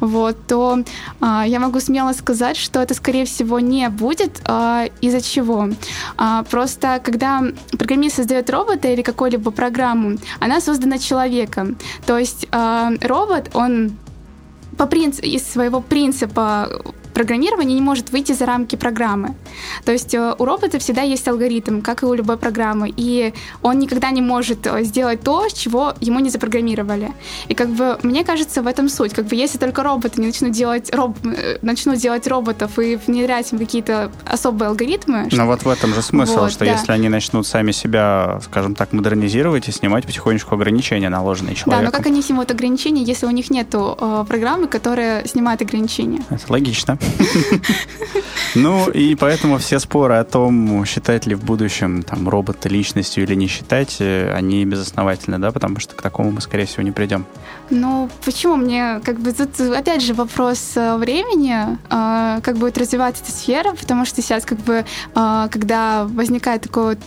вот, 0.00 0.36
то 0.46 0.84
а, 1.20 1.44
я 1.46 1.60
могу 1.60 1.80
смело 1.80 2.12
сказать, 2.12 2.56
что 2.56 2.80
это, 2.80 2.94
скорее 2.94 3.24
всего, 3.24 3.60
не 3.60 3.88
будет. 3.88 4.40
А, 4.44 4.86
из-за 5.00 5.20
чего? 5.20 5.68
А, 6.16 6.44
просто 6.44 7.00
когда 7.02 7.42
программист 7.76 8.16
создает 8.16 8.50
робота 8.50 8.88
или 8.88 9.02
какую-либо 9.02 9.50
программу, 9.50 10.18
она 10.40 10.60
создана 10.60 10.98
человеком. 10.98 11.76
То 12.06 12.18
есть 12.18 12.46
а, 12.52 12.92
робот, 13.00 13.50
он 13.54 13.92
по 14.78 14.86
принципу, 14.86 15.26
из 15.26 15.46
своего 15.46 15.80
принципа 15.80 16.68
программирование 17.18 17.74
не 17.74 17.82
может 17.82 18.12
выйти 18.12 18.32
за 18.32 18.46
рамки 18.46 18.76
программы. 18.76 19.34
То 19.84 19.90
есть 19.90 20.14
э, 20.14 20.34
у 20.38 20.44
робота 20.44 20.78
всегда 20.78 21.02
есть 21.02 21.26
алгоритм, 21.26 21.80
как 21.80 22.02
и 22.02 22.06
у 22.06 22.14
любой 22.14 22.36
программы, 22.36 22.94
и 22.96 23.34
он 23.60 23.80
никогда 23.80 24.12
не 24.12 24.22
может 24.22 24.66
э, 24.66 24.84
сделать 24.84 25.20
то, 25.22 25.48
чего 25.52 25.94
ему 26.00 26.20
не 26.20 26.30
запрограммировали. 26.30 27.10
И 27.48 27.54
как 27.54 27.70
бы 27.70 27.98
мне 28.04 28.24
кажется, 28.24 28.62
в 28.62 28.68
этом 28.68 28.88
суть. 28.88 29.14
Как 29.14 29.26
бы 29.26 29.34
если 29.34 29.58
только 29.58 29.82
роботы 29.82 30.20
не 30.20 30.28
начнут 30.28 30.52
делать, 30.52 30.94
роб, 30.94 31.16
э, 31.24 31.58
начнут 31.60 31.96
делать 31.96 32.28
роботов 32.28 32.78
и 32.78 32.94
внедрять 32.94 33.52
им 33.52 33.58
какие-то 33.58 34.12
особые 34.24 34.68
алгоритмы. 34.68 35.28
Ну 35.32 35.46
вот 35.46 35.64
в 35.64 35.68
этом 35.68 35.94
же 35.94 36.02
смысл, 36.02 36.38
вот, 36.38 36.52
что 36.52 36.64
да. 36.64 36.70
если 36.72 36.92
они 36.92 37.08
начнут 37.08 37.48
сами 37.48 37.72
себя, 37.72 38.40
скажем 38.44 38.76
так, 38.76 38.92
модернизировать 38.92 39.68
и 39.68 39.72
снимать 39.72 40.06
потихонечку 40.06 40.54
ограничения, 40.54 41.08
наложенные 41.08 41.56
человеком. 41.56 41.84
Да, 41.84 41.90
но 41.90 41.90
как 41.90 42.06
они 42.06 42.22
снимут 42.22 42.52
ограничения, 42.52 43.02
если 43.02 43.26
у 43.26 43.30
них 43.30 43.50
нет 43.50 43.68
э, 43.72 44.24
программы, 44.28 44.68
которая 44.68 45.26
снимает 45.26 45.62
ограничения? 45.62 46.22
Это 46.30 46.52
логично. 46.52 46.96
Ну, 48.54 48.88
и 48.88 49.14
поэтому 49.14 49.58
все 49.58 49.78
споры 49.78 50.14
о 50.14 50.24
том, 50.24 50.84
считать 50.84 51.26
ли 51.26 51.34
в 51.34 51.44
будущем 51.44 52.02
там 52.02 52.28
робота 52.28 52.68
личностью 52.68 53.24
или 53.24 53.34
не 53.34 53.46
считать, 53.46 53.96
э, 54.00 54.32
они 54.32 54.64
безосновательны, 54.64 55.38
да, 55.38 55.52
потому 55.52 55.78
что 55.80 55.94
к 55.94 56.02
такому 56.02 56.30
мы, 56.30 56.40
скорее 56.40 56.64
всего, 56.64 56.82
не 56.82 56.90
придем. 56.90 57.26
Ну, 57.70 58.08
почему 58.24 58.56
мне, 58.56 59.00
как 59.04 59.20
бы, 59.20 59.32
тут, 59.32 59.60
опять 59.60 60.02
же, 60.02 60.14
вопрос 60.14 60.72
э, 60.76 60.96
времени, 60.96 61.78
э, 61.90 62.40
как 62.42 62.56
будет 62.56 62.78
развиваться 62.78 63.22
эта 63.22 63.32
сфера, 63.32 63.72
потому 63.74 64.04
что 64.06 64.22
сейчас, 64.22 64.44
как 64.44 64.58
бы, 64.58 64.84
когда 65.14 66.04
возникает 66.04 66.62
такой 66.62 66.96
вот 66.96 66.98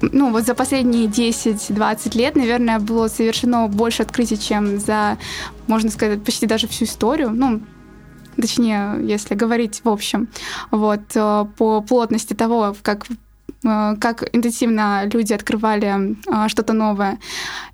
ну, 0.00 0.30
вот 0.30 0.44
за 0.44 0.54
последние 0.54 1.06
10-20 1.06 2.16
лет, 2.16 2.34
наверное, 2.34 2.78
было 2.78 3.08
совершено 3.08 3.68
больше 3.68 4.02
открытий, 4.02 4.38
чем 4.38 4.78
за, 4.78 5.18
можно 5.66 5.90
сказать, 5.90 6.24
почти 6.24 6.46
даже 6.46 6.66
всю 6.66 6.86
историю. 6.86 7.30
Ну, 7.30 7.60
точнее, 8.36 8.98
если 9.02 9.34
говорить 9.34 9.80
в 9.84 9.88
общем, 9.88 10.28
вот, 10.70 11.00
э, 11.14 11.44
по 11.56 11.80
плотности 11.80 12.34
того, 12.34 12.74
как 12.82 13.06
э, 13.64 13.94
как 14.00 14.28
интенсивно 14.34 15.04
люди 15.12 15.32
открывали 15.32 16.16
э, 16.26 16.48
что-то 16.48 16.72
новое. 16.72 17.18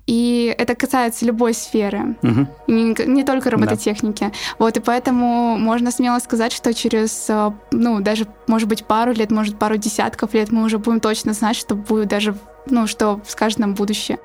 И 0.07 0.53
это 0.57 0.75
касается 0.75 1.25
любой 1.25 1.53
сферы, 1.53 2.15
угу. 2.21 2.47
не, 2.67 2.95
не 3.05 3.23
только 3.23 3.49
робототехники. 3.49 4.23
Да. 4.23 4.31
Вот, 4.57 4.77
и 4.77 4.79
поэтому 4.79 5.57
можно 5.57 5.91
смело 5.91 6.19
сказать, 6.19 6.51
что 6.51 6.73
через, 6.73 7.27
ну, 7.71 7.99
даже, 7.99 8.25
может 8.47 8.67
быть, 8.67 8.85
пару 8.85 9.13
лет, 9.13 9.31
может, 9.31 9.59
пару 9.59 9.77
десятков 9.77 10.33
лет 10.33 10.51
мы 10.51 10.63
уже 10.63 10.79
будем 10.79 10.99
точно 10.99 11.33
знать, 11.33 11.55
что 11.55 11.75
будет 11.75 12.07
даже, 12.07 12.35
ну, 12.65 12.87
что 12.87 13.21
скажет 13.27 13.59
нам 13.59 13.75
будущее. 13.75 14.17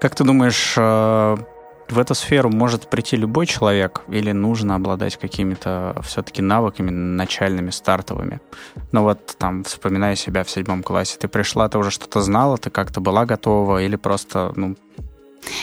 Как 0.00 0.14
ты 0.14 0.24
думаешь, 0.24 0.76
в 1.88 1.98
эту 1.98 2.14
сферу 2.14 2.50
может 2.50 2.88
прийти 2.88 3.16
любой 3.16 3.46
человек 3.46 4.02
или 4.08 4.32
нужно 4.32 4.74
обладать 4.74 5.16
какими-то 5.16 5.96
все-таки 6.04 6.42
навыками 6.42 6.90
начальными, 6.90 7.70
стартовыми? 7.70 8.40
Ну 8.92 9.02
вот 9.02 9.36
там, 9.38 9.64
вспоминая 9.64 10.16
себя 10.16 10.44
в 10.44 10.50
седьмом 10.50 10.82
классе, 10.82 11.16
ты 11.18 11.28
пришла, 11.28 11.68
ты 11.68 11.78
уже 11.78 11.90
что-то 11.90 12.20
знала, 12.20 12.58
ты 12.58 12.70
как-то 12.70 13.00
была 13.00 13.24
готова 13.24 13.82
или 13.82 13.96
просто, 13.96 14.52
ну, 14.56 14.76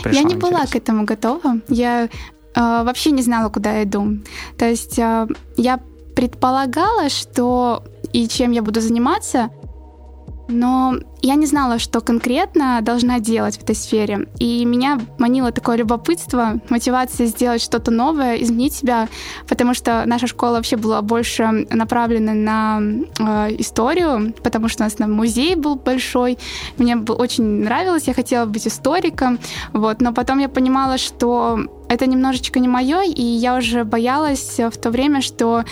Я 0.06 0.24
не 0.24 0.36
была 0.36 0.66
к 0.66 0.76
этому 0.76 1.06
готова. 1.06 1.60
Я 1.68 2.06
э, 2.06 2.10
вообще 2.56 3.12
не 3.12 3.22
знала, 3.22 3.50
куда 3.50 3.74
я 3.78 3.84
иду. 3.84 4.20
То 4.58 4.66
есть 4.66 4.98
э, 4.98 5.28
я 5.58 5.80
предполагала, 6.16 7.10
что 7.10 7.84
и 8.14 8.28
чем 8.28 8.52
я 8.52 8.62
буду 8.62 8.82
заниматься, 8.82 9.50
но 10.48 10.96
я 11.22 11.36
не 11.36 11.46
знала, 11.46 11.80
что 11.80 12.02
конкретно 12.02 12.80
должна 12.82 13.20
делать 13.20 13.58
в 13.58 13.64
этой 13.64 13.76
сфере. 13.76 14.28
И 14.40 14.64
меня 14.64 15.00
манило 15.18 15.52
такое 15.52 15.78
любопытство, 15.78 16.60
мотивация 16.70 17.26
сделать 17.28 17.62
что-то 17.62 17.90
новое, 17.92 18.36
изменить 18.36 18.74
себя, 18.74 19.08
потому 19.48 19.74
что 19.74 20.04
наша 20.06 20.28
школа 20.28 20.58
вообще 20.58 20.78
была 20.78 21.02
больше 21.02 21.68
направлена 21.72 22.34
на 22.34 22.82
э, 23.20 23.56
историю, 23.58 24.34
потому 24.44 24.70
что 24.70 24.84
у 24.84 24.86
нас 24.86 24.94
там 24.94 25.12
музей 25.12 25.56
был 25.56 25.76
большой. 25.76 26.38
Мне 26.78 26.96
очень 26.96 27.64
нравилось, 27.64 28.08
я 28.08 28.14
хотела 28.14 28.46
быть 28.46 28.68
историком, 28.68 29.40
вот. 29.74 30.02
Но 30.02 30.14
потом 30.14 30.40
я 30.40 30.50
понимала, 30.50 30.98
что 30.98 31.60
это 31.90 32.06
немножечко 32.06 32.60
не 32.60 32.68
мое, 32.68 33.02
и 33.04 33.22
я 33.22 33.58
уже 33.58 33.84
боялась 33.84 34.60
в 34.60 34.78
то 34.78 34.92
время, 34.92 35.22
что 35.22 35.64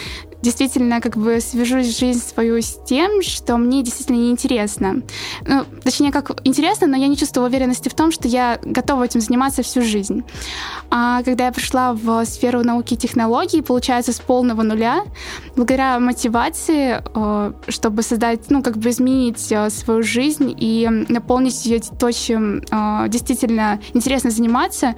действительно 0.44 1.02
как 1.02 1.18
бы 1.18 1.40
свяжу 1.40 1.82
жизнь 1.82 2.22
свою 2.22 2.62
с 2.62 2.78
тем, 2.86 3.22
что 3.22 3.58
мне 3.58 3.82
действительно 3.82 4.18
неинтересно. 4.18 5.02
Ну, 5.48 5.66
точнее, 5.84 6.12
как 6.12 6.42
интересно, 6.44 6.86
но 6.88 6.98
я 6.98 7.08
не 7.08 7.18
чувствую 7.18 7.48
уверенности 7.48 7.90
в 7.90 7.94
том, 7.94 8.12
что 8.12 8.28
я 8.28 8.60
готова 8.62 9.06
этим 9.06 9.22
заниматься 9.22 9.64
всю 9.64 9.82
жизнь. 9.82 10.24
А 10.92 11.24
когда 11.24 11.46
я 11.46 11.52
пришла 11.52 11.94
в 11.94 12.26
сферу 12.26 12.64
науки 12.64 12.94
и 12.94 12.98
технологий, 12.98 13.62
получается, 13.62 14.12
с 14.12 14.20
полного 14.20 14.64
нуля, 14.64 15.06
благодаря 15.56 15.98
мотивации, 16.00 17.02
э, 17.16 17.54
чтобы 17.70 18.04
создать, 18.04 18.50
ну, 18.50 18.62
как 18.62 18.78
бы 18.78 18.90
изменить 18.90 19.52
э, 19.52 19.70
свою 19.70 20.04
жизнь 20.04 20.54
и 20.56 20.88
наполнить 21.08 21.66
ее 21.66 21.80
то, 21.80 22.12
чем 22.12 22.62
э, 22.70 23.06
действительно 23.08 23.80
интересно 23.94 24.30
заниматься, 24.30 24.96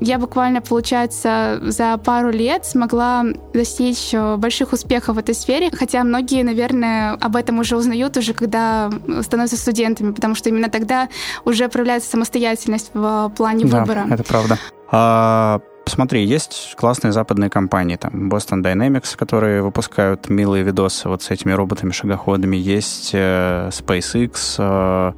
я 0.00 0.18
буквально, 0.18 0.60
получается, 0.60 1.60
за 1.62 1.96
пару 1.98 2.30
лет 2.30 2.64
смогла 2.64 3.24
достичь 3.54 4.12
больших 4.48 4.72
успехов 4.72 5.16
в 5.16 5.18
этой 5.18 5.34
сфере, 5.34 5.70
хотя 5.70 6.02
многие, 6.04 6.42
наверное, 6.42 7.12
об 7.20 7.36
этом 7.36 7.58
уже 7.58 7.76
узнают 7.76 8.16
уже, 8.16 8.32
когда 8.32 8.90
становятся 9.20 9.58
студентами, 9.58 10.12
потому 10.12 10.34
что 10.34 10.48
именно 10.48 10.70
тогда 10.70 11.08
уже 11.44 11.68
проявляется 11.68 12.08
самостоятельность 12.08 12.90
в 12.94 13.30
плане 13.36 13.66
да, 13.66 13.80
выбора. 13.80 14.06
это 14.10 14.24
правда. 14.24 14.58
А, 14.90 15.60
смотри, 15.84 16.24
есть 16.24 16.74
классные 16.78 17.12
западные 17.12 17.50
компании, 17.50 17.96
там 17.96 18.30
Boston 18.32 18.62
Dynamics, 18.62 19.18
которые 19.18 19.62
выпускают 19.62 20.30
милые 20.30 20.64
видосы 20.64 21.10
вот 21.10 21.22
с 21.22 21.30
этими 21.30 21.52
роботами-шагоходами, 21.52 22.56
есть 22.56 23.10
э, 23.12 23.68
SpaceX, 23.68 24.54
э, 24.56 25.12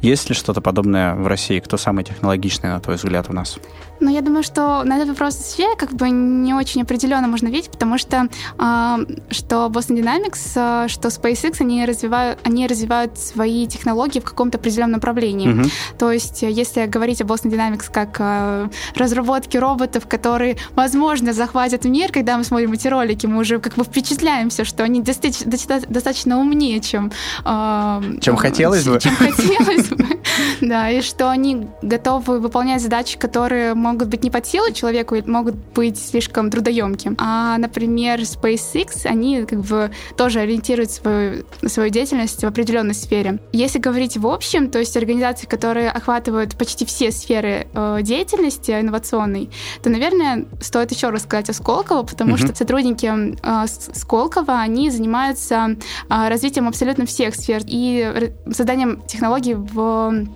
есть 0.00 0.30
ли 0.30 0.34
что-то 0.34 0.62
подобное 0.62 1.14
в 1.16 1.26
России? 1.26 1.60
Кто 1.60 1.76
самый 1.76 2.04
технологичный, 2.04 2.70
на 2.70 2.80
твой 2.80 2.96
взгляд, 2.96 3.26
у 3.28 3.34
нас? 3.34 3.58
Ну, 4.00 4.10
я 4.10 4.20
думаю, 4.22 4.42
что 4.42 4.82
на 4.84 4.96
этот 4.96 5.08
вопрос 5.08 5.36
вообще 5.60 5.76
как 5.76 5.92
бы 5.92 6.10
не 6.10 6.54
очень 6.54 6.82
определенно 6.82 7.28
можно 7.28 7.48
видеть, 7.48 7.70
потому 7.70 7.98
что 7.98 8.28
э, 8.58 8.96
что 9.30 9.66
Boston 9.66 9.98
Dynamics, 9.98 10.84
э, 10.84 10.88
что 10.88 11.08
SpaceX, 11.08 11.56
они 11.60 11.84
развивают, 11.84 12.38
они 12.44 12.66
развивают 12.66 13.18
свои 13.18 13.66
технологии 13.66 14.20
в 14.20 14.24
каком-то 14.24 14.58
определенном 14.58 14.92
направлении. 14.92 15.48
Mm-hmm. 15.48 15.70
То 15.98 16.12
есть, 16.12 16.42
если 16.42 16.86
говорить 16.86 17.20
о 17.20 17.24
Boston 17.24 17.50
Dynamics 17.50 17.90
как 17.92 18.16
э, 18.18 18.68
разработке 18.94 19.58
роботов, 19.58 20.04
которые, 20.08 20.56
возможно, 20.74 21.32
захватят 21.32 21.84
мир, 21.84 22.10
когда 22.12 22.36
мы 22.38 22.44
смотрим 22.44 22.72
эти 22.72 22.88
ролики, 22.88 23.26
мы 23.26 23.38
уже 23.38 23.58
как 23.58 23.74
бы 23.74 23.84
впечатляемся, 23.84 24.64
что 24.64 24.82
они 24.82 25.02
достаточно, 25.02 25.80
достаточно 25.88 26.38
умнее, 26.38 26.80
чем... 26.80 27.12
Э, 27.44 28.02
чем 28.20 28.36
хотелось 28.36 28.86
бы. 28.86 28.98
Чем 29.00 29.14
хотелось 29.16 29.90
Да, 30.60 30.90
и 30.90 31.00
что 31.02 31.30
они 31.30 31.68
готовы 31.82 32.38
выполнять 32.40 32.82
задачи, 32.82 33.18
которые 33.18 33.74
могут 33.90 34.08
быть 34.08 34.22
не 34.22 34.30
под 34.30 34.46
силу 34.46 34.72
человеку, 34.72 35.16
могут 35.26 35.54
быть 35.74 35.98
слишком 35.98 36.50
трудоемким. 36.50 37.16
А, 37.18 37.58
например, 37.58 38.20
SpaceX, 38.20 39.04
они 39.04 39.44
как 39.44 39.60
бы 39.60 39.90
тоже 40.16 40.40
ориентируют 40.40 40.90
свою, 40.90 41.44
свою 41.66 41.90
деятельность 41.90 42.42
в 42.42 42.46
определенной 42.46 42.94
сфере. 42.94 43.40
Если 43.52 43.78
говорить 43.78 44.16
в 44.16 44.26
общем, 44.26 44.70
то 44.70 44.78
есть 44.78 44.96
организации, 44.96 45.46
которые 45.46 45.90
охватывают 45.90 46.56
почти 46.56 46.84
все 46.84 47.10
сферы 47.10 47.66
э, 47.72 47.98
деятельности 48.02 48.70
инновационной, 48.70 49.50
то, 49.82 49.90
наверное, 49.90 50.46
стоит 50.60 50.92
еще 50.92 51.10
рассказать 51.10 51.50
о 51.50 51.52
Сколково, 51.52 52.02
потому 52.02 52.34
mm-hmm. 52.34 52.46
что 52.46 52.54
сотрудники 52.54 53.06
э, 53.06 53.66
Сколково, 53.66 54.60
они 54.60 54.90
занимаются 54.90 55.76
э, 56.08 56.28
развитием 56.28 56.68
абсолютно 56.68 57.06
всех 57.06 57.34
сфер 57.34 57.62
и 57.66 58.32
созданием 58.50 59.02
технологий 59.06 59.54
в 59.54 60.26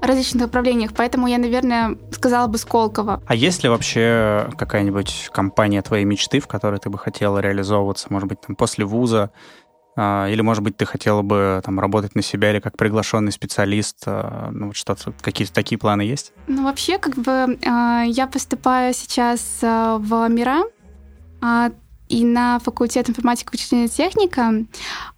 различных 0.00 0.42
направлениях, 0.42 0.92
поэтому 0.94 1.26
я, 1.26 1.38
наверное, 1.38 1.96
сказала 2.10 2.46
бы 2.46 2.58
Сколково. 2.58 3.22
А 3.26 3.34
есть 3.34 3.62
ли 3.62 3.68
вообще 3.68 4.50
какая-нибудь 4.56 5.30
компания 5.32 5.82
твоей 5.82 6.04
мечты, 6.04 6.40
в 6.40 6.46
которой 6.46 6.78
ты 6.78 6.90
бы 6.90 6.98
хотела 6.98 7.38
реализовываться, 7.38 8.06
может 8.10 8.28
быть, 8.28 8.40
там, 8.40 8.56
после 8.56 8.84
вуза, 8.84 9.30
а, 9.98 10.28
или, 10.28 10.42
может 10.42 10.62
быть, 10.62 10.76
ты 10.76 10.84
хотела 10.84 11.22
бы 11.22 11.62
там 11.64 11.80
работать 11.80 12.14
на 12.14 12.22
себя 12.22 12.50
или 12.50 12.60
как 12.60 12.76
приглашенный 12.76 13.32
специалист? 13.32 14.02
А, 14.06 14.50
ну, 14.52 14.74
что-то, 14.74 15.12
какие-то 15.22 15.54
такие 15.54 15.78
планы 15.78 16.02
есть? 16.02 16.32
Ну, 16.46 16.64
вообще, 16.64 16.98
как 16.98 17.14
бы 17.16 17.58
а, 17.66 18.02
я 18.02 18.26
поступаю 18.26 18.92
сейчас 18.92 19.58
в 19.62 20.28
МИРА, 20.28 20.64
и 22.08 22.24
на 22.24 22.58
факультет 22.60 23.08
информатики 23.08 23.48
вычислительная 23.50 23.88
техника. 23.88 24.64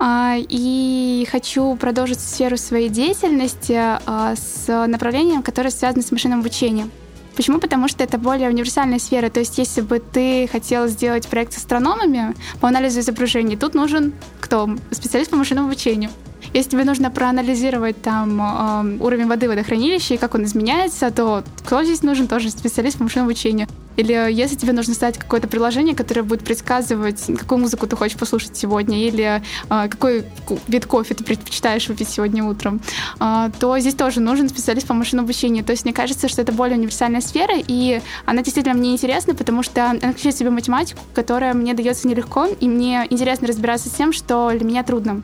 И 0.02 1.28
хочу 1.30 1.76
продолжить 1.76 2.21
сферу 2.21 2.57
своей 2.57 2.88
деятельности 2.88 3.99
с 4.37 4.87
направлением, 4.87 5.42
которое 5.42 5.71
связано 5.71 6.02
с 6.02 6.11
машинным 6.12 6.40
обучением. 6.40 6.90
Почему? 7.37 7.59
Потому 7.61 7.87
что 7.87 8.02
это 8.02 8.18
более 8.18 8.49
универсальная 8.49 8.99
сфера. 8.99 9.30
То 9.30 9.38
есть, 9.40 9.59
если 9.59 9.80
бы 9.80 10.00
ты 10.00 10.49
хотел 10.50 10.88
сделать 10.88 11.28
проект 11.28 11.52
с 11.52 11.59
астрономами 11.59 12.35
по 12.61 12.66
анализу 12.66 12.99
изображений, 12.99 13.57
тут 13.57 13.75
нужен 13.75 14.12
кто? 14.40 14.68
Специалист 14.90 15.30
по 15.30 15.37
машинному 15.37 15.68
обучению. 15.68 16.11
Если 16.52 16.71
тебе 16.71 16.85
нужно 16.85 17.11
проанализировать 17.11 18.00
там 18.02 19.00
уровень 19.00 19.26
воды 19.26 19.47
в 19.47 19.50
водохранилище 19.50 20.14
и 20.14 20.18
как 20.18 20.35
он 20.35 20.45
изменяется, 20.45 21.11
то 21.11 21.45
кто 21.64 21.85
здесь 21.85 22.02
нужен? 22.02 22.26
Тоже 22.26 22.50
специалист 22.50 22.99
по 22.99 23.04
машинному 23.04 23.30
обучению. 23.30 23.68
Или 23.99 24.12
если 24.31 24.55
тебе 24.55 24.73
нужно 24.73 24.95
создать 24.95 25.19
какое-то 25.19 25.49
приложение, 25.49 25.95
которое 25.95 26.23
будет 26.23 26.45
предсказывать, 26.45 27.26
какую 27.37 27.59
музыку 27.59 27.87
ты 27.88 27.97
хочешь 27.97 28.17
послушать 28.17 28.57
сегодня, 28.57 29.07
или 29.07 29.43
э, 29.69 29.88
какой 29.88 30.25
вид 30.69 30.87
кофе 30.87 31.14
ты 31.14 31.25
предпочитаешь 31.25 31.88
выпить 31.88 32.09
сегодня 32.09 32.45
утром, 32.45 32.81
э, 33.19 33.50
то 33.59 33.76
здесь 33.81 33.95
тоже 33.95 34.21
нужен 34.21 34.49
специалист 34.49 34.87
по 34.87 34.95
машинному 34.95 35.26
обучению. 35.26 35.64
То 35.64 35.73
есть 35.73 35.85
мне 35.85 35.93
кажется, 35.93 36.28
что 36.28 36.43
это 36.43 36.52
более 36.52 36.78
универсальная 36.78 37.21
сфера, 37.21 37.55
и 37.57 38.00
она 38.25 38.43
действительно 38.43 38.76
мне 38.76 38.93
интересна, 38.93 39.35
потому 39.35 39.64
что 39.64 39.90
она 39.90 40.12
включает 40.12 40.37
в 40.37 40.38
себя 40.38 40.50
математику, 40.52 41.00
которая 41.12 41.52
мне 41.55 41.75
дается 41.75 42.07
нелегко, 42.07 42.47
и 42.47 42.69
мне 42.69 43.05
интересно 43.11 43.49
разбираться 43.49 43.88
с 43.88 43.93
тем, 43.93 44.12
что 44.12 44.50
для 44.52 44.64
меня 44.64 44.85
трудно. 44.85 45.23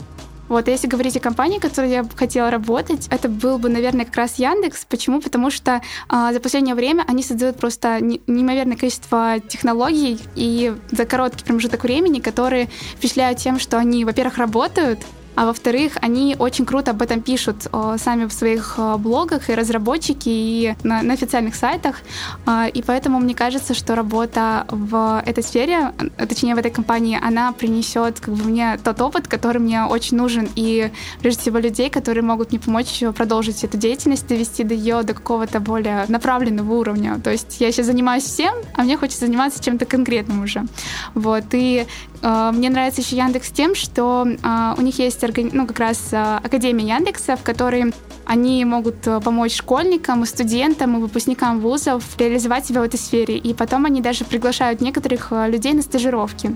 Вот, 0.48 0.68
а 0.68 0.70
если 0.70 0.86
говорить 0.86 1.16
о 1.16 1.20
компании, 1.20 1.58
в 1.58 1.62
которой 1.62 1.90
я 1.90 2.02
бы 2.02 2.10
хотела 2.16 2.50
работать, 2.50 3.06
это 3.10 3.28
был 3.28 3.58
бы, 3.58 3.68
наверное, 3.68 4.04
как 4.04 4.16
раз 4.16 4.38
Яндекс. 4.38 4.84
Почему? 4.84 5.20
Потому 5.20 5.50
что 5.50 5.80
а, 6.08 6.32
за 6.32 6.40
последнее 6.40 6.74
время 6.74 7.04
они 7.08 7.22
создают 7.22 7.56
просто 7.56 8.00
неимоверное 8.00 8.76
количество 8.76 9.36
технологий 9.48 10.18
и 10.34 10.74
за 10.90 11.06
короткий 11.06 11.44
промежуток 11.44 11.84
времени, 11.84 12.20
которые 12.20 12.68
впечатляют 12.96 13.38
тем, 13.38 13.58
что 13.58 13.78
они, 13.78 14.04
во-первых, 14.04 14.38
работают, 14.38 15.00
а 15.34 15.46
во-вторых, 15.46 15.92
они 16.00 16.36
очень 16.38 16.66
круто 16.66 16.92
об 16.92 17.02
этом 17.02 17.20
пишут 17.20 17.66
о, 17.72 17.96
сами 17.98 18.26
в 18.26 18.32
своих 18.32 18.74
о, 18.78 18.98
блогах, 18.98 19.50
и 19.50 19.54
разработчики, 19.54 20.28
и 20.28 20.74
на, 20.82 21.02
на 21.02 21.14
официальных 21.14 21.54
сайтах. 21.54 21.96
А, 22.46 22.66
и 22.66 22.82
поэтому 22.82 23.18
мне 23.18 23.34
кажется, 23.34 23.74
что 23.74 23.94
работа 23.94 24.66
в 24.70 25.22
этой 25.26 25.42
сфере, 25.42 25.92
а, 26.18 26.26
точнее 26.26 26.54
в 26.54 26.58
этой 26.58 26.70
компании, 26.70 27.18
она 27.22 27.52
принесет 27.52 28.20
как 28.20 28.34
бы, 28.34 28.44
мне 28.44 28.78
тот 28.82 29.00
опыт, 29.00 29.28
который 29.28 29.58
мне 29.58 29.84
очень 29.84 30.16
нужен, 30.16 30.48
и 30.54 30.90
прежде 31.20 31.42
всего 31.42 31.58
людей, 31.58 31.90
которые 31.90 32.22
могут 32.22 32.50
мне 32.50 32.60
помочь 32.60 33.02
продолжить 33.16 33.64
эту 33.64 33.76
деятельность, 33.76 34.26
довести 34.26 34.64
до 34.64 34.74
ее 34.74 35.02
до 35.02 35.14
какого-то 35.14 35.60
более 35.60 36.04
направленного 36.08 36.74
уровня. 36.74 37.20
То 37.22 37.30
есть 37.30 37.60
я 37.60 37.72
сейчас 37.72 37.86
занимаюсь 37.86 38.24
всем, 38.24 38.54
а 38.74 38.82
мне 38.82 38.96
хочется 38.96 39.26
заниматься 39.26 39.62
чем-то 39.62 39.84
конкретным 39.84 40.42
уже. 40.42 40.64
Вот. 41.14 41.44
И 41.52 41.86
э, 41.86 42.13
мне 42.22 42.70
нравится 42.70 43.02
еще 43.02 43.16
Яндекс 43.16 43.50
тем, 43.50 43.74
что 43.74 44.26
э, 44.26 44.74
у 44.78 44.80
них 44.80 44.98
есть 44.98 45.22
ну, 45.52 45.66
как 45.66 45.78
раз 45.78 46.08
а, 46.12 46.40
Академия 46.42 46.96
Яндекса, 46.96 47.36
в 47.36 47.42
которой 47.42 47.92
они 48.24 48.64
могут 48.64 49.06
а, 49.06 49.20
помочь 49.20 49.54
школьникам, 49.54 50.22
и 50.22 50.26
студентам, 50.26 50.96
и 50.96 51.00
выпускникам 51.00 51.60
вузов 51.60 52.02
реализовать 52.18 52.66
себя 52.66 52.80
в 52.80 52.84
этой 52.84 52.98
сфере. 52.98 53.36
И 53.36 53.54
потом 53.54 53.84
они 53.84 54.00
даже 54.00 54.24
приглашают 54.24 54.80
некоторых 54.80 55.28
а, 55.30 55.48
людей 55.48 55.72
на 55.72 55.82
стажировки. 55.82 56.54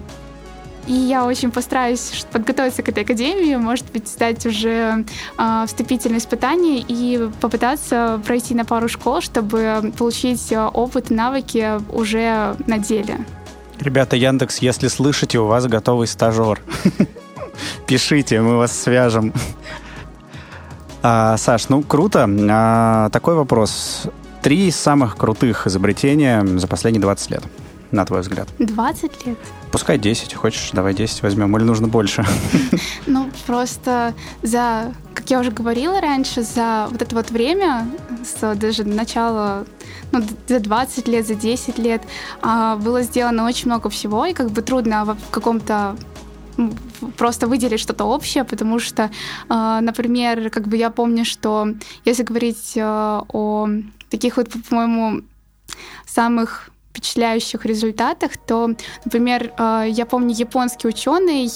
И 0.87 0.93
я 0.93 1.27
очень 1.27 1.51
постараюсь 1.51 2.25
подготовиться 2.33 2.83
к 2.83 2.89
этой 2.89 3.05
академии, 3.05 3.57
может 3.57 3.93
быть, 3.93 4.09
сдать 4.09 4.47
уже 4.47 5.05
э, 5.37 5.65
вступительные 5.67 6.17
испытания 6.17 6.79
и 6.79 7.29
попытаться 7.43 8.19
пройти 8.25 8.55
на 8.55 8.65
пару 8.65 8.89
школ, 8.89 9.21
чтобы 9.21 9.93
получить 9.99 10.51
опыт 10.51 11.11
и 11.11 11.15
навыки 11.15 11.73
уже 11.93 12.57
на 12.67 12.79
деле. 12.79 13.19
Ребята, 13.81 14.17
Яндекс, 14.17 14.59
если 14.59 14.89
слышите, 14.89 15.39
у 15.39 15.47
вас 15.47 15.67
готовый 15.67 16.09
стажер. 16.09 16.61
Пишите, 17.87 18.41
мы 18.41 18.57
вас 18.57 18.73
свяжем. 18.73 19.33
А, 21.03 21.37
Саш, 21.37 21.69
ну 21.69 21.83
круто. 21.83 22.29
А, 22.51 23.09
такой 23.11 23.35
вопрос. 23.35 24.03
Три 24.43 24.71
самых 24.71 25.17
крутых 25.17 25.67
изобретения 25.67 26.45
за 26.45 26.67
последние 26.67 27.03
20 27.03 27.31
лет, 27.31 27.43
на 27.91 28.05
твой 28.05 28.21
взгляд? 28.21 28.49
20 28.59 29.27
лет? 29.27 29.39
Пускай 29.71 29.99
10, 29.99 30.35
хочешь, 30.35 30.71
давай 30.73 30.95
10 30.95 31.23
возьмем, 31.23 31.57
или 31.57 31.65
нужно 31.65 31.89
больше? 31.89 32.25
Ну, 33.07 33.31
просто 33.47 34.15
за, 34.43 34.93
как 35.15 35.31
я 35.31 35.41
уже 35.41 35.51
говорила 35.51 36.01
раньше, 36.01 36.43
за 36.43 36.89
вот 36.91 37.01
это 37.01 37.15
вот 37.17 37.31
время, 37.31 37.89
с 38.23 38.55
даже 38.55 38.85
начала 38.85 39.65
ну, 40.13 40.23
за 40.47 40.61
20 40.61 41.09
лет, 41.09 41.27
за 41.27 41.35
10 41.35 41.79
лет 41.79 42.03
а, 42.43 42.77
было 42.77 43.03
сделано 43.03 43.47
очень 43.47 43.67
много 43.67 43.89
всего, 43.89 44.27
и 44.27 44.35
как 44.35 44.51
бы 44.51 44.63
трудно 44.63 45.05
в 45.05 45.31
каком-то 45.31 45.97
просто 47.17 47.47
выделить 47.47 47.81
что-то 47.81 48.05
общее, 48.05 48.45
потому 48.45 48.79
что, 48.79 49.11
а, 49.49 49.81
например, 49.81 50.51
как 50.51 50.69
бы 50.69 50.77
я 50.77 50.91
помню, 50.91 51.25
что 51.25 51.69
если 52.05 52.25
говорить 52.25 52.75
а, 52.77 53.25
о 53.29 53.69
таких 54.11 54.37
вот, 54.37 54.49
по-моему, 54.69 55.23
самых 56.07 56.71
впечатляющих 56.91 57.65
результатах, 57.65 58.37
то, 58.37 58.71
например, 59.05 59.53
а, 59.57 59.85
я 59.85 60.07
помню, 60.07 60.35
японский 60.35 60.89
ученый 60.89 61.49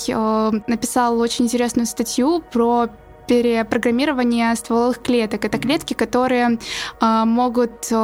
написал 0.66 1.18
очень 1.18 1.46
интересную 1.46 1.86
статью 1.86 2.42
про 2.52 2.88
перепрограммирование 3.26 4.54
стволовых 4.56 5.02
клеток. 5.02 5.44
Это 5.44 5.58
клетки, 5.58 5.94
которые 5.94 6.58
э, 7.00 7.24
могут 7.24 7.88
э, 7.90 7.94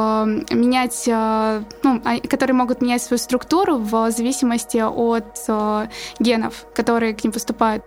менять, 0.51 1.03
э, 1.07 1.63
ну, 1.83 2.01
которые 2.29 2.55
могут 2.55 2.81
менять 2.81 3.03
свою 3.03 3.19
структуру 3.19 3.77
в 3.77 4.11
зависимости 4.11 4.77
от 4.77 5.37
э, 5.47 5.87
генов, 6.19 6.65
которые 6.73 7.13
к 7.13 7.23
ним 7.23 7.33
поступают. 7.33 7.83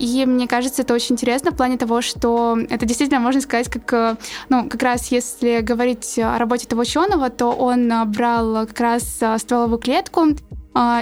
И 0.00 0.24
мне 0.26 0.48
кажется, 0.48 0.82
это 0.82 0.94
очень 0.94 1.14
интересно 1.14 1.52
в 1.52 1.56
плане 1.56 1.76
того, 1.76 2.00
что 2.00 2.58
это 2.70 2.86
действительно 2.86 3.20
можно 3.20 3.40
сказать, 3.40 3.68
как, 3.68 4.18
ну, 4.48 4.68
как 4.68 4.82
раз 4.82 5.12
если 5.12 5.60
говорить 5.60 6.18
о 6.18 6.38
работе 6.38 6.66
этого 6.66 6.80
ученого, 6.80 7.30
то 7.30 7.52
он 7.52 7.92
брал 8.10 8.66
как 8.66 8.80
раз 8.80 9.20
стволовую 9.38 9.78
клетку 9.78 10.26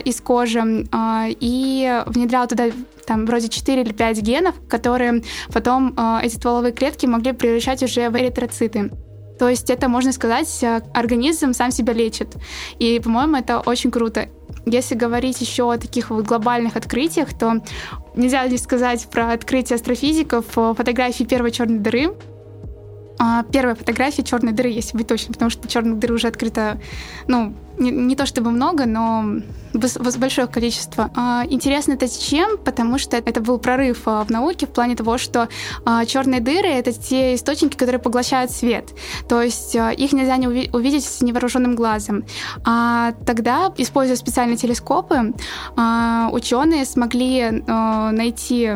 из 0.05 0.21
кожи 0.21 0.87
и 0.93 2.03
внедрял 2.07 2.47
туда 2.47 2.65
там 3.09 3.25
вроде 3.25 3.49
4 3.49 3.83
или 3.83 3.93
5 3.93 4.21
генов, 4.21 4.55
которые 4.69 5.23
потом 5.53 5.95
э, 5.97 6.19
эти 6.25 6.35
стволовые 6.35 6.73
клетки 6.73 7.07
могли 7.07 7.33
превращать 7.33 7.83
уже 7.83 8.11
в 8.11 8.17
эритроциты. 8.17 8.91
То 9.39 9.49
есть 9.49 9.71
это, 9.71 9.89
можно 9.89 10.13
сказать, 10.13 10.63
э, 10.63 10.83
организм 10.93 11.55
сам 11.55 11.71
себя 11.71 11.95
лечит. 11.95 12.37
И, 12.79 13.01
по-моему, 13.01 13.37
это 13.37 13.61
очень 13.61 13.91
круто. 13.91 14.29
Если 14.71 14.95
говорить 14.95 15.41
еще 15.41 15.73
о 15.73 15.79
таких 15.79 16.11
вот 16.11 16.27
глобальных 16.27 16.77
открытиях, 16.77 17.37
то 17.37 17.63
нельзя 18.15 18.47
не 18.47 18.59
сказать 18.59 19.09
про 19.11 19.33
открытие 19.33 19.77
астрофизиков 19.77 20.45
фотографии 20.47 21.25
первой 21.25 21.51
черной 21.51 21.79
дыры. 21.79 22.15
А, 23.19 23.43
первая 23.43 23.75
фотография 23.75 24.23
черной 24.23 24.53
дыры, 24.53 24.71
если 24.71 24.97
быть 24.97 25.07
точным, 25.07 25.33
потому 25.33 25.51
что 25.51 25.67
черных 25.69 25.99
дыр 25.99 26.13
уже 26.13 26.29
открыто, 26.29 26.81
ну, 27.27 27.53
не, 27.79 27.91
не 27.91 28.17
то 28.17 28.27
чтобы 28.27 28.51
много, 28.51 28.87
но 28.87 29.41
большое 29.73 30.47
количество. 30.47 31.11
А, 31.15 31.45
интересно 31.49 31.93
это 31.93 32.09
чем? 32.09 32.59
Потому 32.59 32.99
что 32.99 33.17
это 33.17 33.41
был 33.41 33.59
прорыв 33.59 34.03
а, 34.07 34.25
в 34.25 34.31
науке 34.31 34.67
в 34.67 34.71
плане 34.71 34.95
того, 34.95 35.19
что 35.19 35.49
черные 36.07 36.41
дыры 36.41 36.69
это 36.69 36.93
те 36.93 37.35
источники, 37.35 37.77
которые 37.77 38.01
поглощают 38.01 38.51
свет. 38.51 38.95
То 39.29 39.43
есть 39.43 39.75
их 39.75 40.13
нельзя 40.13 40.37
не 40.37 40.47
увидеть 40.47 41.05
с 41.05 41.21
невооруженным 41.21 41.75
глазом. 41.75 42.25
А 42.65 43.13
тогда, 43.27 43.73
используя 43.77 44.17
специальные 44.17 44.57
телескопы, 44.57 45.35
ученые 46.33 46.85
смогли 46.85 47.63
найти 47.67 48.71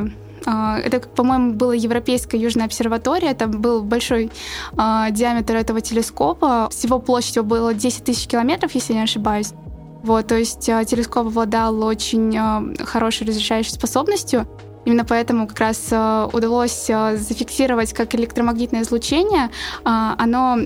это, 0.45 1.01
по-моему, 1.01 1.53
была 1.55 1.75
Европейская 1.75 2.39
Южная 2.39 2.67
обсерватория. 2.67 3.31
Это 3.31 3.47
был 3.47 3.83
большой 3.83 4.31
а, 4.77 5.11
диаметр 5.11 5.57
этого 5.57 5.81
телескопа. 5.81 6.69
Всего 6.71 6.99
площадь 6.99 7.37
его 7.37 7.45
было 7.45 7.75
10 7.75 8.05
тысяч 8.05 8.27
километров, 8.27 8.75
если 8.75 8.93
не 8.95 9.03
ошибаюсь. 9.03 9.53
Вот, 10.03 10.27
то 10.27 10.37
есть 10.37 10.67
телескоп 10.67 11.29
обладал 11.29 11.85
очень 11.85 12.37
хорошей 12.85 13.27
разрешающей 13.27 13.71
способностью. 13.73 14.49
Именно 14.85 15.05
поэтому 15.05 15.47
как 15.47 15.61
раз 15.61 15.89
э, 15.91 16.29
удалось 16.33 16.91
э, 16.91 17.17
зафиксировать, 17.17 17.93
как 17.93 18.15
электромагнитное 18.15 18.83
излучение, 18.83 19.45
э, 19.45 19.51
оно, 19.85 20.59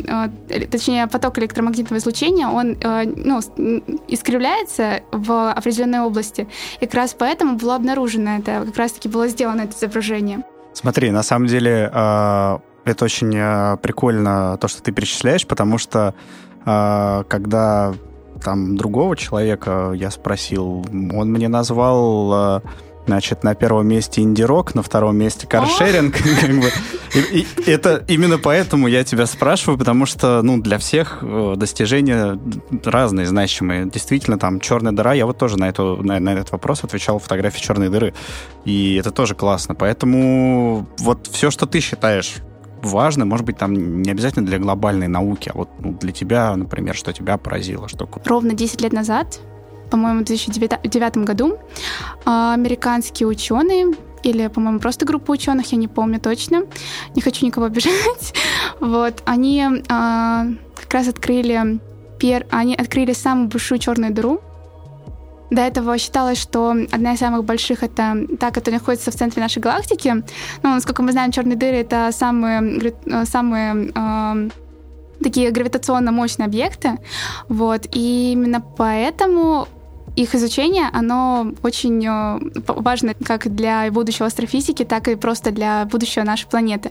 точнее, 0.71 1.07
поток 1.07 1.39
электромагнитного 1.39 1.99
излучения, 1.99 2.49
он 2.49 2.77
ну, 3.17 3.41
искривляется 4.09 5.01
в 5.13 5.51
определенной 5.51 6.01
области. 6.01 6.49
И 6.81 6.87
как 6.87 6.95
раз 6.95 7.15
поэтому 7.19 7.57
было 7.57 7.77
обнаружено 7.77 8.39
это, 8.39 8.65
как 8.67 8.77
раз-таки 8.77 9.09
было 9.09 9.29
сделано 9.29 9.63
это 9.63 9.77
изображение. 9.77 10.45
Смотри, 10.73 11.11
на 11.11 11.23
самом 11.23 11.47
деле 11.47 11.91
это 11.91 13.05
очень 13.05 13.33
прикольно, 13.79 14.59
то, 14.61 14.69
что 14.69 14.83
ты 14.83 14.93
перечисляешь, 14.93 15.47
потому 15.47 15.79
что 15.79 16.15
когда 16.65 17.95
там 18.43 18.77
другого 18.77 19.17
человека 19.17 19.93
я 19.95 20.11
спросил, 20.11 20.85
он 21.15 21.31
мне 21.31 21.49
назвал 21.49 22.63
Значит, 23.07 23.45
на 23.45 23.55
первом 23.55 23.87
месте 23.87 24.21
инди-рок, 24.21 24.75
на 24.75 24.83
втором 24.83 25.17
месте 25.17 25.47
каршеринг. 25.47 26.17
И, 27.15 27.47
и 27.67 27.71
это 27.71 28.05
именно 28.09 28.37
поэтому 28.37 28.89
я 28.89 29.03
тебя 29.03 29.25
спрашиваю, 29.27 29.79
потому 29.79 30.05
что, 30.05 30.43
ну, 30.43 30.61
для 30.61 30.77
всех 30.77 31.21
э, 31.23 31.55
достижения 31.57 32.39
разные, 32.85 33.27
значимые. 33.27 33.87
Действительно, 33.89 34.39
там 34.39 34.61
черная 34.61 34.93
дыра, 34.93 35.15
я 35.15 35.25
вот 35.25 35.39
тоже 35.39 35.57
на, 35.57 35.69
эту, 35.69 36.03
на, 36.03 36.21
на 36.21 36.35
этот 36.35 36.53
вопрос 36.53 36.85
отвечал 36.85 37.19
фотографии 37.19 37.61
черной 37.61 37.89
дыры. 37.89 38.13
И 38.67 38.97
это 38.97 39.13
тоже 39.13 39.35
классно. 39.35 39.75
Поэтому 39.75 40.87
вот 40.99 41.29
все, 41.29 41.51
что 41.51 41.67
ты 41.67 41.81
считаешь 41.81 42.35
важно, 42.83 43.25
может 43.25 43.47
быть, 43.47 43.57
там 43.57 44.03
не 44.03 44.11
обязательно 44.11 44.47
для 44.47 44.59
глобальной 44.59 45.09
науки, 45.09 45.51
а 45.53 45.59
вот 45.59 45.71
ну, 45.79 45.93
для 45.93 46.13
тебя, 46.13 46.55
например, 46.55 46.95
что 46.95 47.13
тебя 47.13 47.39
поразило, 47.39 47.89
что... 47.89 48.09
Ровно 48.25 48.53
10 48.53 48.81
лет 48.83 48.93
назад 48.93 49.41
по-моему, 49.91 50.21
в 50.21 50.25
2009 50.25 51.17
году 51.19 51.59
а, 52.25 52.55
американские 52.55 53.29
ученые 53.29 53.95
или, 54.23 54.49
по-моему, 54.49 54.81
просто 54.81 55.07
группа 55.07 55.31
ученых, 55.33 55.73
я 55.73 55.79
не 55.79 55.89
помню 55.89 56.21
точно, 56.21 56.63
не 57.15 57.23
хочу 57.23 57.47
никого 57.47 57.67
обижать, 57.67 58.35
вот, 58.81 59.23
они 59.25 59.65
а, 59.89 60.47
как 60.75 60.93
раз 60.93 61.09
открыли, 61.09 61.81
пер, 62.19 62.47
они 62.51 62.75
открыли 62.75 63.13
самую 63.13 63.49
большую 63.49 63.79
черную 63.79 64.13
дыру. 64.13 64.41
До 65.49 65.63
этого 65.63 65.97
считалось, 65.97 66.39
что 66.39 66.75
одна 66.91 67.13
из 67.13 67.21
самых 67.21 67.45
больших 67.45 67.85
это 67.85 68.27
та, 68.41 68.51
которая 68.51 68.81
находится 68.81 69.13
в 69.13 69.15
центре 69.15 69.41
нашей 69.41 69.61
галактики. 69.61 70.09
Ну, 70.63 70.71
насколько 70.71 71.03
мы 71.03 71.13
знаем, 71.13 71.31
черные 71.31 71.57
дыры 71.57 71.77
это 71.77 72.11
самые, 72.11 72.93
самые 73.25 73.93
э, 73.95 74.51
такие 75.23 75.53
гравитационно 75.53 76.11
мощные 76.11 76.47
объекты. 76.47 76.99
Вот. 77.49 77.87
И 77.93 78.33
именно 78.33 78.61
поэтому 78.61 79.69
их 80.17 80.35
изучение, 80.35 80.89
оно 80.93 81.53
очень 81.63 82.05
э, 82.05 82.41
важно 82.67 83.15
как 83.15 83.55
для 83.55 83.91
будущего 83.91 84.27
астрофизики, 84.27 84.85
так 84.85 85.09
и 85.09 85.15
просто 85.15 85.51
для 85.51 85.85
будущего 85.85 86.25
нашей 86.25 86.49
планеты. 86.49 86.91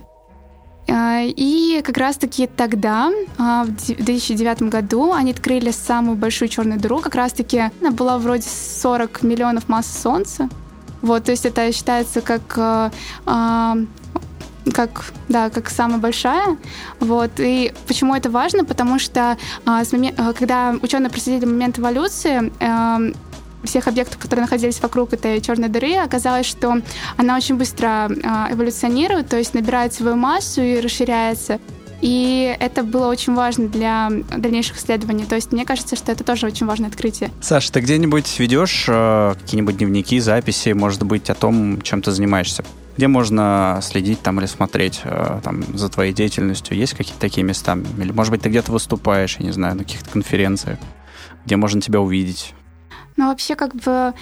Э, 0.86 1.26
и 1.26 1.82
как 1.84 1.96
раз-таки 1.96 2.46
тогда, 2.46 3.10
э, 3.10 3.64
в 3.64 3.96
2009 3.96 4.62
году, 4.62 5.12
они 5.12 5.32
открыли 5.32 5.72
самую 5.72 6.16
большую 6.16 6.48
черную 6.48 6.80
дыру. 6.80 7.00
Как 7.00 7.16
раз-таки 7.16 7.58
она 7.80 7.90
была 7.90 8.18
вроде 8.18 8.48
40 8.48 9.22
миллионов 9.22 9.68
масс 9.68 9.86
Солнца. 9.86 10.48
Вот, 11.02 11.24
то 11.24 11.32
есть 11.32 11.44
это 11.46 11.72
считается 11.72 12.20
как 12.20 12.92
как, 14.72 15.12
да, 15.28 15.50
как 15.50 15.70
самая 15.70 15.98
большая. 15.98 16.56
Вот. 17.00 17.32
И 17.38 17.72
почему 17.86 18.14
это 18.14 18.30
важно? 18.30 18.64
Потому 18.64 18.98
что 18.98 19.36
а, 19.64 19.84
с 19.84 19.92
момент, 19.92 20.18
а, 20.18 20.32
когда 20.32 20.74
ученые 20.82 21.10
проследили 21.10 21.46
момент 21.46 21.78
эволюции, 21.78 22.52
а, 22.60 23.00
всех 23.64 23.88
объектов, 23.88 24.18
которые 24.18 24.42
находились 24.42 24.80
вокруг 24.80 25.12
этой 25.12 25.40
черной 25.40 25.68
дыры, 25.68 25.96
оказалось, 25.96 26.46
что 26.46 26.80
она 27.16 27.36
очень 27.36 27.56
быстро 27.56 28.10
а, 28.24 28.48
эволюционирует, 28.50 29.28
то 29.28 29.36
есть 29.36 29.54
набирает 29.54 29.92
свою 29.92 30.16
массу 30.16 30.62
и 30.62 30.80
расширяется. 30.80 31.60
И 32.02 32.54
это 32.60 32.82
было 32.82 33.08
очень 33.08 33.34
важно 33.34 33.68
для 33.68 34.10
дальнейших 34.36 34.76
исследований. 34.76 35.24
То 35.24 35.34
есть 35.34 35.52
мне 35.52 35.64
кажется, 35.64 35.96
что 35.96 36.12
это 36.12 36.24
тоже 36.24 36.46
очень 36.46 36.66
важное 36.66 36.90
открытие. 36.90 37.30
Саша, 37.40 37.72
ты 37.72 37.80
где-нибудь 37.80 38.38
ведешь 38.38 38.84
э, 38.86 39.34
какие-нибудь 39.40 39.78
дневники, 39.78 40.20
записи, 40.20 40.70
может 40.70 41.02
быть, 41.04 41.30
о 41.30 41.34
том, 41.34 41.80
чем 41.80 42.02
ты 42.02 42.10
занимаешься? 42.12 42.64
Где 42.96 43.08
можно 43.08 43.80
следить 43.82 44.22
там 44.22 44.38
или 44.40 44.46
смотреть 44.46 45.02
э, 45.04 45.40
там, 45.42 45.62
за 45.76 45.88
твоей 45.88 46.14
деятельностью? 46.14 46.76
Есть 46.76 46.94
какие-то 46.94 47.20
такие 47.20 47.44
места? 47.44 47.76
Или, 47.98 48.12
может 48.12 48.30
быть, 48.30 48.42
ты 48.42 48.48
где-то 48.48 48.72
выступаешь, 48.72 49.36
я 49.38 49.44
не 49.44 49.52
знаю, 49.52 49.76
на 49.76 49.84
каких-то 49.84 50.08
конференциях, 50.10 50.78
где 51.44 51.56
можно 51.56 51.80
тебя 51.80 52.00
увидеть? 52.00 52.54
Ну, 53.16 53.28
вообще, 53.28 53.54
как 53.54 53.74
бы 53.74 54.14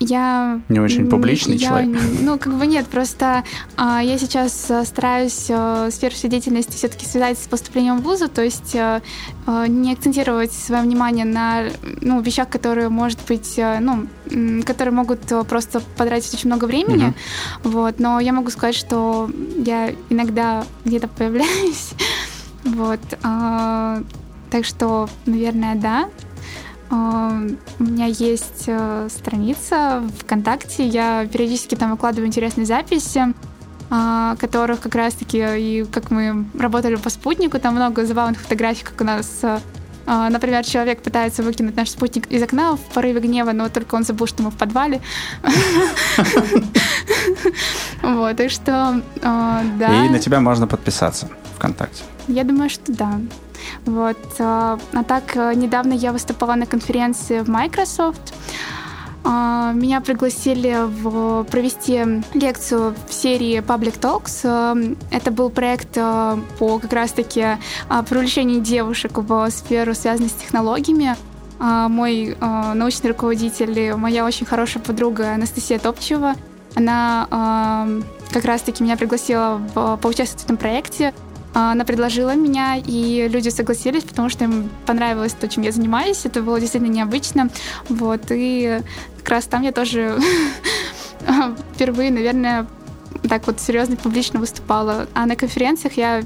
я... 0.00 0.60
Не 0.68 0.80
очень 0.80 1.08
публичный 1.08 1.56
я, 1.56 1.68
человек? 1.68 2.00
Ну, 2.20 2.38
как 2.38 2.54
бы 2.54 2.66
нет, 2.66 2.86
просто 2.86 3.44
а, 3.76 4.02
я 4.02 4.18
сейчас 4.18 4.70
а, 4.70 4.84
стараюсь 4.84 5.46
а, 5.50 5.88
сферу 5.90 6.14
своей 6.14 6.32
деятельности 6.32 6.72
все-таки 6.76 7.06
связать 7.06 7.38
с 7.38 7.46
поступлением 7.46 7.98
в 7.98 8.02
вузу, 8.02 8.28
то 8.28 8.42
есть 8.42 8.74
а, 8.74 9.02
а, 9.46 9.66
не 9.68 9.92
акцентировать 9.92 10.52
свое 10.52 10.82
внимание 10.82 11.24
на 11.24 11.64
ну, 12.00 12.20
вещах, 12.20 12.48
которые, 12.48 12.88
может 12.88 13.20
быть, 13.28 13.58
а, 13.58 13.78
ну, 13.80 14.06
которые 14.64 14.92
могут 14.92 15.20
просто 15.48 15.80
потратить 15.96 16.34
очень 16.34 16.48
много 16.48 16.64
времени, 16.64 17.08
uh 17.08 17.14
вот, 17.62 17.98
но 17.98 18.20
я 18.20 18.32
могу 18.32 18.50
сказать, 18.50 18.74
что 18.74 19.30
я 19.56 19.90
иногда 20.10 20.64
где-то 20.84 21.08
появляюсь, 21.08 21.92
вот, 22.64 23.00
а, 23.22 24.02
так 24.50 24.64
что, 24.64 25.08
наверное, 25.26 25.76
да, 25.76 26.08
у 27.78 27.82
меня 27.82 28.06
есть 28.06 28.64
э, 28.66 29.08
страница 29.10 30.02
ВКонтакте, 30.20 30.86
я 30.86 31.26
периодически 31.26 31.74
там 31.74 31.90
выкладываю 31.90 32.26
интересные 32.26 32.66
записи, 32.66 33.34
а, 33.90 34.36
которых 34.36 34.80
как 34.80 34.94
раз-таки, 34.94 35.38
и 35.38 35.84
как 35.90 36.10
мы 36.10 36.44
работали 36.58 36.96
по 36.96 37.10
спутнику, 37.10 37.58
там 37.58 37.74
много 37.74 38.04
забавных 38.06 38.40
фотографий, 38.40 38.84
как 38.84 39.00
у 39.00 39.04
нас 39.04 39.40
э, 39.42 39.58
Например, 40.06 40.62
человек 40.62 41.00
пытается 41.00 41.42
выкинуть 41.42 41.76
наш 41.76 41.88
спутник 41.88 42.26
из 42.30 42.42
окна 42.42 42.76
в 42.76 42.80
порыве 42.92 43.20
гнева, 43.20 43.52
но 43.52 43.70
только 43.70 43.94
он 43.94 44.04
забыл, 44.04 44.26
что 44.26 44.42
мы 44.42 44.50
в 44.50 44.54
подвале. 44.54 45.00
Вот, 48.02 48.36
так 48.36 48.50
что, 48.50 49.00
да. 49.22 50.04
И 50.04 50.10
на 50.10 50.18
тебя 50.18 50.40
можно 50.40 50.66
подписаться 50.66 51.30
ВКонтакте. 51.56 52.02
Я 52.28 52.44
думаю, 52.44 52.68
что 52.68 52.92
да. 52.92 53.18
Вот. 53.86 54.16
А, 54.38 54.78
а 54.92 55.04
так, 55.04 55.36
э, 55.36 55.54
недавно 55.54 55.92
я 55.92 56.12
выступала 56.12 56.54
на 56.54 56.66
конференции 56.66 57.40
в 57.40 57.48
Microsoft. 57.48 58.34
А, 59.22 59.72
меня 59.72 60.00
пригласили 60.00 60.76
в, 60.86 61.44
провести 61.44 62.02
лекцию 62.34 62.94
в 63.08 63.12
серии 63.12 63.58
Public 63.58 64.00
Talks. 64.00 64.40
Э, 64.44 64.94
это 65.10 65.30
был 65.30 65.50
проект 65.50 65.94
по 65.94 66.78
как 66.78 66.92
раз-таки 66.92 67.58
привлечению 68.08 68.60
девушек 68.60 69.12
в 69.14 69.50
сферу, 69.50 69.94
связанную 69.94 70.30
с 70.30 70.34
технологиями. 70.34 71.16
Мой 71.60 72.36
научный 72.40 73.10
руководитель, 73.10 73.94
моя 73.94 74.24
очень 74.24 74.44
хорошая 74.44 74.82
подруга 74.82 75.34
Анастасия 75.34 75.78
Топчева, 75.78 76.34
она 76.74 77.86
как 78.32 78.44
раз-таки 78.44 78.82
меня 78.82 78.96
пригласила 78.96 79.62
поучаствовать 80.02 80.42
в 80.42 80.44
этом 80.44 80.56
проекте. 80.56 81.14
А, 81.54 81.72
она 81.72 81.84
предложила 81.84 82.34
меня, 82.34 82.76
и 82.76 83.28
люди 83.28 83.48
согласились, 83.48 84.02
потому 84.02 84.28
что 84.28 84.44
им 84.44 84.68
понравилось 84.86 85.32
то, 85.32 85.48
чем 85.48 85.62
я 85.62 85.70
занимаюсь. 85.70 86.26
Это 86.26 86.42
было 86.42 86.58
действительно 86.60 86.92
необычно. 86.92 87.48
Вот, 87.88 88.22
и 88.30 88.80
как 89.18 89.28
раз 89.28 89.44
там 89.46 89.62
я 89.62 89.70
тоже 89.70 90.18
впервые, 91.74 92.10
наверное, 92.10 92.66
так 93.28 93.46
вот 93.46 93.60
серьезно 93.60 93.96
публично 93.96 94.40
выступала. 94.40 95.06
А 95.14 95.26
на 95.26 95.36
конференциях 95.36 95.94
я 95.94 96.22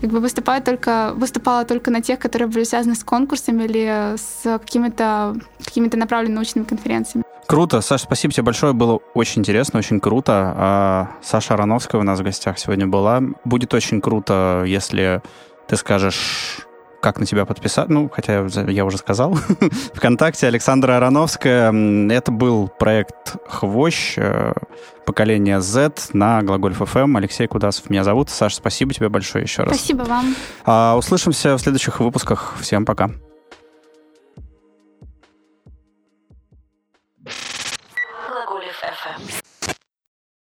как 0.00 0.10
бы 0.10 0.20
выступаю 0.20 0.62
только, 0.62 1.12
выступала 1.14 1.64
только 1.64 1.90
на 1.90 2.00
тех, 2.00 2.18
которые 2.18 2.48
были 2.48 2.64
связаны 2.64 2.94
с 2.94 3.04
конкурсами 3.04 3.64
или 3.64 4.16
с 4.16 4.58
какими-то 4.58 5.36
какими 5.62 5.94
направленными 5.94 6.36
научными 6.36 6.64
конференциями. 6.64 7.27
Круто. 7.48 7.80
Саша, 7.80 8.04
спасибо 8.04 8.34
тебе 8.34 8.42
большое. 8.42 8.74
Было 8.74 9.00
очень 9.14 9.40
интересно, 9.40 9.78
очень 9.78 10.00
круто. 10.00 10.52
А 10.54 11.08
Саша 11.22 11.54
Ароновская 11.54 11.98
у 11.98 12.04
нас 12.04 12.20
в 12.20 12.22
гостях 12.22 12.58
сегодня 12.58 12.86
была. 12.86 13.22
Будет 13.46 13.72
очень 13.72 14.02
круто, 14.02 14.64
если 14.66 15.22
ты 15.66 15.76
скажешь 15.76 16.66
как 17.00 17.18
на 17.18 17.24
тебя 17.24 17.46
подписаться. 17.46 17.90
Ну, 17.90 18.10
хотя 18.10 18.44
я 18.44 18.84
уже 18.84 18.98
сказал. 18.98 19.34
Вконтакте 19.94 20.46
Александра 20.46 20.98
Ароновская. 20.98 21.72
Это 22.10 22.30
был 22.30 22.68
проект 22.68 23.36
«Хвощ», 23.48 24.18
э, 24.18 24.52
поколение 25.06 25.62
Z 25.62 25.92
на 26.12 26.42
Глагольф 26.42 26.82
FM. 26.82 27.16
Алексей 27.16 27.46
Кудасов 27.46 27.88
меня 27.88 28.04
зовут. 28.04 28.28
Саша, 28.28 28.56
спасибо 28.56 28.92
тебе 28.92 29.08
большое 29.08 29.44
еще 29.44 29.62
раз. 29.62 29.74
Спасибо 29.74 30.02
вам. 30.02 30.34
А, 30.66 30.96
услышимся 30.98 31.56
в 31.56 31.60
следующих 31.60 32.00
выпусках. 32.00 32.56
Всем 32.60 32.84
пока. 32.84 33.10